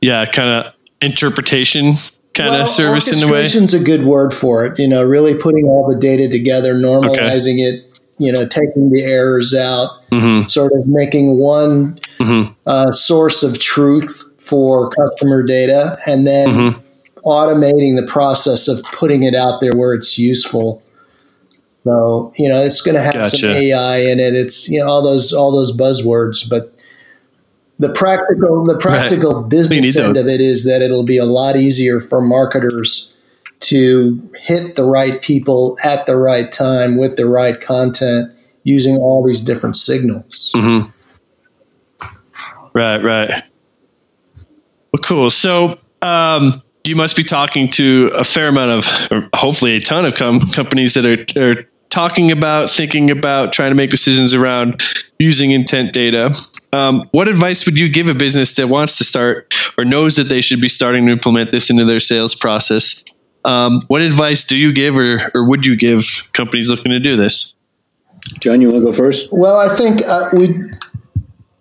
yeah, 0.00 0.24
kind 0.24 0.66
of 0.66 0.72
interpretation 1.02 1.92
kind 2.34 2.50
well, 2.50 2.62
of 2.62 2.68
service 2.68 3.08
in 3.08 3.26
a 3.26 3.32
way? 3.32 3.42
Orchestration's 3.42 3.74
a 3.74 3.82
good 3.82 4.04
word 4.04 4.34
for 4.34 4.66
it. 4.66 4.78
You 4.78 4.88
know, 4.88 5.02
really 5.02 5.36
putting 5.36 5.66
all 5.66 5.88
the 5.88 5.98
data 5.98 6.28
together, 6.28 6.74
normalizing 6.74 7.54
okay. 7.54 7.78
it. 7.78 8.00
You 8.16 8.30
know, 8.30 8.46
taking 8.46 8.90
the 8.90 9.02
errors 9.02 9.52
out, 9.54 9.90
mm-hmm. 10.12 10.46
sort 10.46 10.72
of 10.72 10.86
making 10.86 11.40
one 11.40 11.98
mm-hmm. 12.18 12.52
uh, 12.64 12.92
source 12.92 13.42
of 13.42 13.58
truth 13.58 14.22
for 14.38 14.88
customer 14.90 15.42
data, 15.42 15.96
and 16.06 16.24
then 16.24 16.48
mm-hmm. 16.48 17.28
automating 17.28 17.96
the 17.96 18.06
process 18.06 18.68
of 18.68 18.84
putting 18.92 19.24
it 19.24 19.34
out 19.34 19.60
there 19.60 19.72
where 19.74 19.94
it's 19.94 20.16
useful. 20.16 20.80
So 21.82 22.32
you 22.38 22.48
know, 22.48 22.62
it's 22.62 22.80
going 22.82 22.94
to 22.94 23.02
have 23.02 23.14
gotcha. 23.14 23.36
some 23.36 23.50
AI 23.50 23.98
in 23.98 24.20
it. 24.20 24.34
It's 24.34 24.68
you 24.68 24.78
know 24.78 24.86
all 24.86 25.02
those 25.02 25.32
all 25.32 25.50
those 25.50 25.76
buzzwords, 25.76 26.48
but 26.48 26.73
the 27.86 27.92
practical 27.92 28.64
the 28.64 28.78
practical 28.78 29.34
right. 29.34 29.50
business 29.50 29.96
end 29.96 30.16
of 30.16 30.26
it 30.26 30.40
is 30.40 30.64
that 30.64 30.80
it'll 30.80 31.04
be 31.04 31.18
a 31.18 31.26
lot 31.26 31.56
easier 31.56 32.00
for 32.00 32.20
marketers 32.22 33.16
to 33.60 34.20
hit 34.36 34.76
the 34.76 34.84
right 34.84 35.20
people 35.22 35.76
at 35.84 36.06
the 36.06 36.16
right 36.16 36.50
time 36.50 36.96
with 36.96 37.16
the 37.16 37.26
right 37.26 37.60
content 37.60 38.32
using 38.62 38.96
all 38.96 39.26
these 39.26 39.42
different 39.42 39.76
signals. 39.76 40.52
Mm-hmm. 40.54 40.90
Right, 42.72 43.02
right. 43.02 43.42
Well, 44.92 45.00
cool. 45.02 45.30
So, 45.30 45.78
um, 46.02 46.54
you 46.84 46.96
must 46.96 47.16
be 47.16 47.24
talking 47.24 47.70
to 47.72 48.10
a 48.14 48.24
fair 48.24 48.48
amount 48.48 48.70
of, 48.70 49.30
hopefully 49.34 49.76
a 49.76 49.80
ton 49.80 50.04
of 50.04 50.14
com- 50.14 50.40
companies 50.40 50.94
that 50.94 51.06
are, 51.06 51.40
are 51.40 51.66
talking 51.94 52.32
about, 52.32 52.68
thinking 52.68 53.08
about, 53.08 53.52
trying 53.52 53.70
to 53.70 53.76
make 53.76 53.88
decisions 53.88 54.34
around 54.34 54.82
using 55.20 55.52
intent 55.52 55.92
data. 55.92 56.28
Um, 56.72 57.08
what 57.12 57.28
advice 57.28 57.64
would 57.66 57.78
you 57.78 57.88
give 57.88 58.08
a 58.08 58.14
business 58.14 58.52
that 58.54 58.66
wants 58.66 58.98
to 58.98 59.04
start 59.04 59.54
or 59.78 59.84
knows 59.84 60.16
that 60.16 60.24
they 60.24 60.40
should 60.40 60.60
be 60.60 60.68
starting 60.68 61.06
to 61.06 61.12
implement 61.12 61.52
this 61.52 61.70
into 61.70 61.84
their 61.84 62.00
sales 62.00 62.34
process? 62.34 63.04
Um, 63.44 63.80
what 63.86 64.02
advice 64.02 64.44
do 64.44 64.56
you 64.56 64.72
give 64.72 64.98
or, 64.98 65.20
or 65.34 65.48
would 65.48 65.64
you 65.64 65.76
give 65.76 66.28
companies 66.32 66.68
looking 66.68 66.90
to 66.90 66.98
do 66.98 67.16
this? 67.16 67.54
John, 68.40 68.60
you 68.60 68.70
want 68.70 68.80
to 68.80 68.86
go 68.86 68.92
first? 68.92 69.28
Well, 69.30 69.60
I 69.60 69.72
think 69.76 70.00
uh, 70.08 70.30
we. 70.32 70.70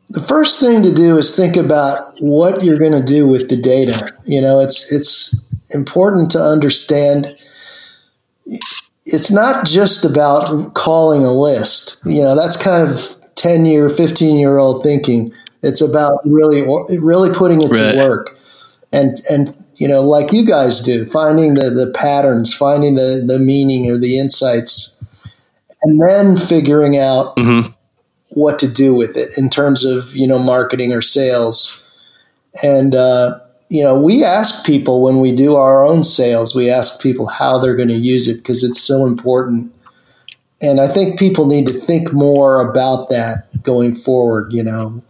The 0.10 0.22
first 0.22 0.60
thing 0.60 0.82
to 0.84 0.94
do 0.94 1.18
is 1.18 1.36
think 1.36 1.56
about 1.56 2.18
what 2.22 2.64
you're 2.64 2.78
going 2.80 3.00
to 3.00 3.06
do 3.06 3.28
with 3.28 3.50
the 3.50 3.58
data. 3.58 4.12
You 4.26 4.42
know, 4.42 4.60
it's 4.60 4.92
it's 4.92 5.48
important 5.74 6.32
to 6.32 6.40
understand 6.40 7.36
it's 9.06 9.32
not 9.32 9.66
just 9.66 10.06
about 10.06 10.74
calling 10.74 11.24
a 11.26 11.32
list. 11.32 12.02
You 12.06 12.24
know, 12.24 12.36
that's 12.36 12.62
kind 12.62 12.90
of 12.90 13.16
10 13.36 13.66
year, 13.66 13.90
15 13.90 14.38
year 14.38 14.58
old 14.58 14.84
thinking. 14.84 15.34
It's 15.62 15.82
about 15.82 16.20
really, 16.26 16.62
really 16.98 17.34
putting 17.34 17.62
it 17.62 17.72
right. 17.72 17.94
to 17.94 18.04
work. 18.04 18.38
And, 18.92 19.20
and, 19.30 19.56
you 19.76 19.88
know, 19.88 20.02
like 20.02 20.32
you 20.32 20.46
guys 20.46 20.82
do, 20.82 21.06
finding 21.06 21.56
the, 21.56 21.70
the 21.70 21.92
patterns, 21.96 22.54
finding 22.54 22.96
the, 22.96 23.24
the 23.26 23.40
meaning 23.40 23.90
or 23.90 23.98
the 23.98 24.20
insights, 24.20 25.04
and 25.82 26.00
then 26.02 26.38
figuring 26.38 26.98
out 26.98 27.36
mm-hmm. 27.36 27.72
what 28.32 28.60
to 28.60 28.72
do 28.72 28.94
with 28.94 29.18
it 29.18 29.38
in 29.38 29.50
terms 29.50 29.84
of, 29.84 30.16
you 30.16 30.28
know, 30.28 30.40
marketing 30.40 30.94
or 30.94 31.02
sales. 31.02 31.84
And, 32.62 32.94
uh, 32.94 33.40
you 33.74 33.84
know, 33.84 33.98
we 33.98 34.24
ask 34.24 34.64
people 34.64 35.02
when 35.02 35.20
we 35.20 35.36
do 35.36 35.56
our 35.56 35.84
own 35.84 36.04
sales, 36.04 36.56
we 36.56 36.70
ask 36.70 37.02
people 37.02 37.26
how 37.26 37.58
they're 37.58 37.76
going 37.76 37.90
to 37.90 37.96
use 37.96 38.28
it 38.28 38.38
because 38.38 38.64
it's 38.64 38.80
so 38.80 39.04
important. 39.08 39.74
And 40.62 40.80
I 40.80 40.88
think 40.88 41.18
people 41.18 41.48
need 41.48 41.66
to 41.68 41.74
think 41.74 42.14
more 42.14 42.62
about 42.62 43.10
that 43.10 43.48
going 43.64 43.96
forward, 43.96 44.54
you 44.54 44.62
know. 44.62 45.02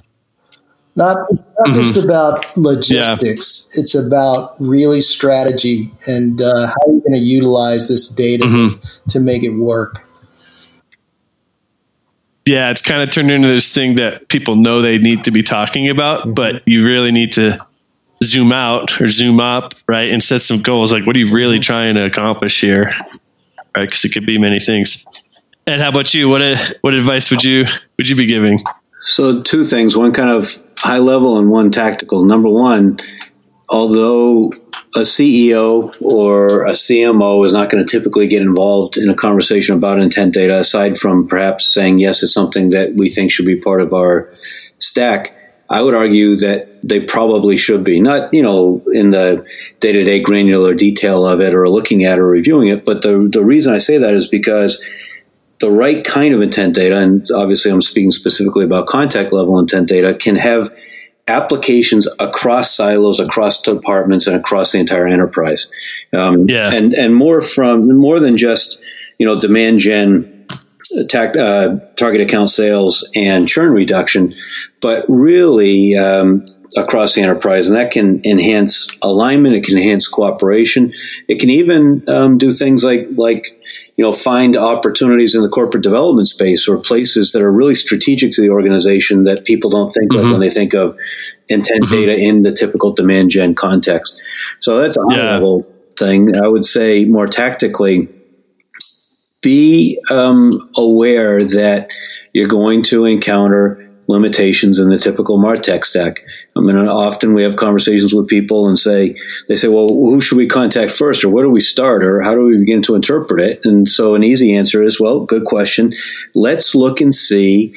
Not, 0.95 1.17
not 1.30 1.67
mm-hmm. 1.67 1.73
just 1.73 2.06
about 2.06 2.56
logistics, 2.56 3.69
yeah. 3.76 3.82
it's 3.82 3.95
about 3.95 4.56
really 4.62 5.02
strategy 5.02 5.88
and 6.08 6.41
uh, 6.41 6.67
how 6.67 6.78
you're 6.88 7.02
going 7.02 7.13
to 7.13 7.19
utilize 7.19 7.89
this 7.89 8.08
data 8.08 8.45
mm-hmm. 8.45 9.10
to 9.10 9.19
make 9.19 9.43
it 9.43 9.58
work. 9.58 10.08
Yeah, 12.45 12.69
it's 12.69 12.82
kind 12.82 13.04
of 13.04 13.12
turned 13.12 13.30
into 13.30 13.49
this 13.49 13.73
thing 13.73 13.95
that 13.95 14.30
people 14.30 14.56
know 14.56 14.82
they 14.82 14.99
need 14.99 15.26
to 15.26 15.32
be 15.32 15.43
talking 15.43 15.89
about, 15.89 16.21
mm-hmm. 16.21 16.34
but 16.34 16.65
you 16.65 16.86
really 16.86 17.12
need 17.12 17.34
to 17.34 17.58
zoom 18.23 18.51
out 18.51 19.01
or 19.01 19.07
zoom 19.07 19.39
up, 19.39 19.73
right, 19.88 20.09
and 20.09 20.21
set 20.21 20.41
some 20.41 20.62
goals. 20.62 20.91
Like, 20.91 21.05
what 21.05 21.15
are 21.15 21.19
you 21.19 21.33
really 21.33 21.59
trying 21.59 21.95
to 21.95 22.05
accomplish 22.05 22.62
here? 22.62 22.91
Right, 23.75 23.88
because 23.88 24.05
it 24.05 24.13
could 24.13 24.25
be 24.25 24.38
many 24.38 24.59
things. 24.59 25.05
And 25.65 25.81
how 25.81 25.89
about 25.89 26.13
you? 26.13 26.29
What 26.29 26.41
uh, 26.41 26.57
what 26.81 26.93
advice 26.93 27.31
would 27.31 27.43
you 27.43 27.63
would 27.97 28.09
you 28.09 28.15
be 28.15 28.25
giving? 28.25 28.59
So, 29.01 29.41
two 29.41 29.63
things: 29.63 29.95
one 29.95 30.12
kind 30.12 30.29
of 30.29 30.62
high 30.77 30.97
level 30.97 31.38
and 31.38 31.49
one 31.49 31.71
tactical. 31.71 32.25
Number 32.25 32.49
one, 32.49 32.97
although 33.69 34.51
a 34.95 34.99
CEO 34.99 35.95
or 36.01 36.65
a 36.65 36.71
CMO 36.71 37.45
is 37.45 37.53
not 37.53 37.69
going 37.69 37.83
to 37.83 37.89
typically 37.89 38.27
get 38.27 38.41
involved 38.41 38.97
in 38.97 39.09
a 39.09 39.15
conversation 39.15 39.75
about 39.75 39.99
intent 39.99 40.33
data, 40.33 40.57
aside 40.57 40.97
from 40.97 41.27
perhaps 41.27 41.73
saying 41.73 41.99
yes, 41.99 42.21
it's 42.21 42.33
something 42.33 42.69
that 42.71 42.93
we 42.95 43.09
think 43.09 43.31
should 43.31 43.45
be 43.45 43.55
part 43.55 43.81
of 43.81 43.93
our 43.93 44.31
stack 44.79 45.36
I 45.69 45.82
would 45.82 45.95
argue 45.95 46.36
that 46.38 46.82
they 46.86 46.99
probably 46.99 47.58
should 47.58 47.84
be 47.84 48.02
not, 48.02 48.34
you 48.34 48.43
know, 48.43 48.84
in 48.93 49.10
the 49.10 49.47
day 49.80 49.93
to 49.93 50.04
day 50.04 50.21
granular 50.21 50.73
detail 50.73 51.26
of 51.26 51.39
it 51.39 51.56
or 51.56 51.67
looking 51.69 52.04
at 52.04 52.19
or 52.19 52.28
reviewing 52.28 52.67
it. 52.67 52.86
But 52.86 53.02
the, 53.02 53.28
the 53.32 53.43
reason 53.43 53.73
I 53.73 53.78
say 53.78 53.97
that 53.97 54.13
is 54.13 54.28
because 54.28 54.84
the 55.60 55.71
right 55.71 56.04
kind 56.04 56.34
of 56.34 56.41
intent 56.41 56.76
data, 56.76 56.97
and 56.97 57.26
obviously 57.34 57.71
I'm 57.71 57.82
speaking 57.82 58.12
specifically 58.12 58.65
about 58.65 58.88
contact 58.88 59.32
level 59.32 59.58
intent 59.58 59.88
data, 59.88 60.13
can 60.13 60.36
have 60.36 60.69
applications 61.28 62.08
across 62.19 62.76
silos, 62.76 63.21
across 63.21 63.62
departments, 63.62 64.28
and 64.28 64.36
across 64.36 64.73
the 64.73 64.80
entire 64.80 65.08
enterprise. 65.08 65.71
Um, 66.12 66.49
yeah. 66.49 66.69
And, 66.73 66.93
and 66.93 67.15
more 67.15 67.41
from, 67.41 67.97
more 67.97 68.19
than 68.19 68.36
just, 68.36 68.84
you 69.17 69.26
know, 69.26 69.39
demand 69.39 69.80
gen 69.80 70.33
uh, 70.95 71.79
target 71.95 72.21
account 72.21 72.49
sales 72.49 73.10
and 73.15 73.47
churn 73.47 73.71
reduction, 73.73 74.36
but 74.82 75.06
really 75.08 75.95
um, 75.95 76.45
across 76.77 77.15
the 77.15 77.21
enterprise. 77.21 77.67
And 77.67 77.77
that 77.77 77.91
can 77.91 78.21
enhance 78.25 78.88
alignment. 79.01 79.56
It 79.56 79.63
can 79.63 79.77
enhance 79.77 80.08
cooperation. 80.08 80.93
It 81.27 81.39
can 81.39 81.49
even 81.49 82.08
um, 82.08 82.38
do 82.38 82.51
things 82.51 82.84
like 82.84 83.08
like 83.15 83.45
you 83.95 84.03
know 84.03 84.13
find 84.13 84.56
opportunities 84.56 85.36
in 85.36 85.41
the 85.41 85.49
corporate 85.49 85.84
development 85.84 86.27
space 86.27 86.67
or 86.67 86.77
places 86.79 87.32
that 87.32 87.41
are 87.41 87.51
really 87.51 87.75
strategic 87.75 88.32
to 88.34 88.41
the 88.41 88.49
organization 88.49 89.23
that 89.23 89.45
people 89.45 89.69
don't 89.69 89.89
think 89.89 90.12
mm-hmm. 90.12 90.25
of 90.25 90.32
when 90.32 90.41
they 90.41 90.49
think 90.49 90.73
of 90.73 90.95
intent 91.49 91.84
mm-hmm. 91.84 91.95
data 91.95 92.17
in 92.17 92.41
the 92.41 92.51
typical 92.51 92.93
demand 92.93 93.32
gen 93.32 93.56
context. 93.56 94.21
So 94.60 94.79
that's 94.79 94.97
a 94.97 95.03
high 95.10 95.17
yeah. 95.17 95.32
level 95.32 95.63
thing. 95.97 96.36
I 96.36 96.47
would 96.47 96.65
say 96.65 97.06
more 97.06 97.27
tactically 97.27 98.10
be 99.43 99.99
um, 100.10 100.51
aware 100.75 101.43
that 101.43 101.91
you're 102.34 102.47
going 102.47 102.82
to 102.84 103.06
encounter 103.06 103.79
limitations 104.08 104.79
in 104.79 104.89
the 104.89 104.97
typical 104.97 105.38
martech 105.38 105.84
stack. 105.84 106.19
I 106.56 106.60
mean 106.60 106.75
often 106.75 107.34
we 107.34 107.43
have 107.43 107.56
conversations 107.56 108.13
with 108.13 108.27
people 108.27 108.67
and 108.67 108.77
say 108.77 109.15
they 109.47 109.56
say 109.56 109.69
well 109.69 109.88
who 109.88 110.19
should 110.19 110.38
we 110.38 110.47
contact 110.47 110.91
first 110.91 111.23
or 111.23 111.29
where 111.29 111.43
do 111.43 111.49
we 111.49 111.62
start 111.62 112.03
or 112.03 112.21
how 112.21 112.36
do 112.36 112.45
we 112.45 112.58
begin 112.58 112.82
to 112.84 112.95
interpret 112.95 113.39
it? 113.39 113.65
And 113.65 113.88
so 113.88 114.15
an 114.15 114.23
easy 114.23 114.53
answer 114.53 114.84
is 114.84 114.99
well 114.99 115.25
good 115.25 115.45
question. 115.45 115.93
Let's 116.34 116.75
look 116.75 116.99
and 116.99 117.13
see 117.13 117.73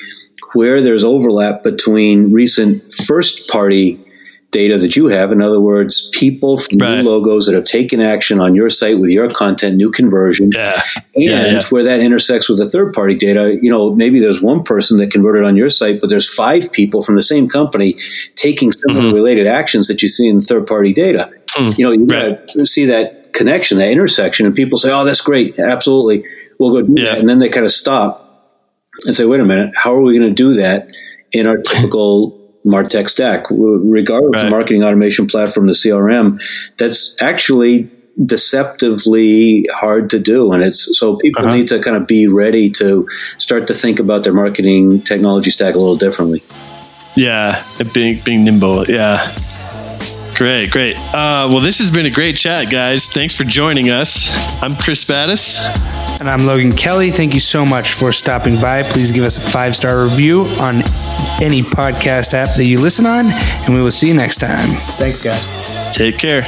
where 0.54 0.80
there's 0.80 1.04
overlap 1.04 1.62
between 1.62 2.32
recent 2.32 2.92
first 2.92 3.48
party 3.48 4.00
data 4.50 4.78
that 4.78 4.96
you 4.96 5.08
have. 5.08 5.32
In 5.32 5.42
other 5.42 5.60
words, 5.60 6.08
people 6.12 6.58
from 6.58 6.78
right. 6.78 6.96
new 6.98 7.08
logos 7.08 7.46
that 7.46 7.54
have 7.54 7.64
taken 7.64 8.00
action 8.00 8.40
on 8.40 8.54
your 8.54 8.70
site 8.70 8.98
with 8.98 9.10
your 9.10 9.28
content, 9.28 9.76
new 9.76 9.90
conversion, 9.90 10.50
yeah. 10.54 10.82
and 10.94 11.04
yeah, 11.14 11.46
yeah. 11.46 11.60
where 11.70 11.84
that 11.84 12.00
intersects 12.00 12.48
with 12.48 12.58
the 12.58 12.68
third 12.68 12.92
party 12.92 13.14
data. 13.14 13.58
You 13.60 13.70
know, 13.70 13.94
maybe 13.94 14.18
there's 14.18 14.42
one 14.42 14.62
person 14.62 14.98
that 14.98 15.10
converted 15.10 15.44
on 15.44 15.56
your 15.56 15.68
site, 15.68 16.00
but 16.00 16.10
there's 16.10 16.32
five 16.32 16.72
people 16.72 17.02
from 17.02 17.16
the 17.16 17.22
same 17.22 17.48
company 17.48 17.96
taking 18.34 18.72
similar 18.72 19.02
mm-hmm. 19.02 19.14
related 19.14 19.46
actions 19.46 19.88
that 19.88 20.02
you 20.02 20.08
see 20.08 20.28
in 20.28 20.40
third 20.40 20.66
party 20.66 20.92
data. 20.92 21.30
Mm, 21.56 21.78
you 21.78 21.84
know, 21.84 21.92
you 21.92 22.06
right. 22.06 22.50
see 22.66 22.86
that 22.86 23.32
connection, 23.32 23.78
that 23.78 23.90
intersection, 23.90 24.46
and 24.46 24.54
people 24.54 24.78
say, 24.78 24.90
"Oh, 24.92 25.04
that's 25.04 25.20
great, 25.20 25.58
absolutely, 25.58 26.24
we'll 26.58 26.72
go 26.72 26.86
do 26.86 27.04
that," 27.04 27.18
and 27.18 27.28
then 27.28 27.38
they 27.38 27.48
kind 27.48 27.66
of 27.66 27.72
stop 27.72 28.22
and 29.04 29.14
say, 29.14 29.24
"Wait 29.24 29.40
a 29.40 29.44
minute, 29.44 29.74
how 29.76 29.94
are 29.94 30.02
we 30.02 30.18
going 30.18 30.28
to 30.28 30.34
do 30.34 30.54
that 30.54 30.88
in 31.32 31.46
our 31.46 31.58
typical?" 31.62 32.45
Martech 32.66 33.08
stack, 33.08 33.46
regardless 33.50 34.42
right. 34.42 34.46
of 34.46 34.50
marketing 34.50 34.82
automation 34.82 35.26
platform, 35.26 35.66
the 35.66 35.72
CRM, 35.72 36.42
that's 36.76 37.14
actually 37.22 37.88
deceptively 38.24 39.64
hard 39.72 40.10
to 40.10 40.18
do. 40.18 40.52
And 40.52 40.62
it's 40.62 40.98
so 40.98 41.16
people 41.16 41.44
uh-huh. 41.44 41.56
need 41.56 41.68
to 41.68 41.78
kind 41.78 41.96
of 41.96 42.06
be 42.06 42.26
ready 42.26 42.70
to 42.70 43.08
start 43.38 43.66
to 43.68 43.74
think 43.74 44.00
about 44.00 44.24
their 44.24 44.32
marketing 44.32 45.02
technology 45.02 45.50
stack 45.50 45.74
a 45.74 45.78
little 45.78 45.96
differently. 45.96 46.42
Yeah, 47.14 47.62
being 47.94 48.18
being 48.24 48.44
nimble. 48.44 48.84
Yeah. 48.84 49.32
Great, 50.36 50.70
great. 50.70 50.98
Uh, 51.14 51.48
well, 51.48 51.60
this 51.60 51.78
has 51.78 51.90
been 51.90 52.04
a 52.04 52.10
great 52.10 52.36
chat, 52.36 52.70
guys. 52.70 53.08
Thanks 53.08 53.34
for 53.34 53.44
joining 53.44 53.88
us. 53.88 54.62
I'm 54.62 54.76
Chris 54.76 55.02
Battis. 55.02 56.20
And 56.20 56.28
I'm 56.28 56.44
Logan 56.44 56.72
Kelly. 56.72 57.10
Thank 57.10 57.32
you 57.32 57.40
so 57.40 57.64
much 57.64 57.94
for 57.94 58.12
stopping 58.12 58.54
by. 58.60 58.82
Please 58.82 59.10
give 59.10 59.24
us 59.24 59.38
a 59.38 59.50
five 59.50 59.74
star 59.74 60.02
review 60.04 60.42
on 60.60 60.82
any 61.42 61.62
podcast 61.62 62.34
app 62.34 62.56
that 62.56 62.64
you 62.64 62.80
listen 62.80 63.06
on, 63.06 63.26
and 63.26 63.74
we 63.74 63.82
will 63.82 63.90
see 63.90 64.08
you 64.08 64.14
next 64.14 64.38
time. 64.38 64.68
Thanks, 64.98 65.22
guys. 65.22 65.96
Take 65.96 66.18
care. 66.18 66.42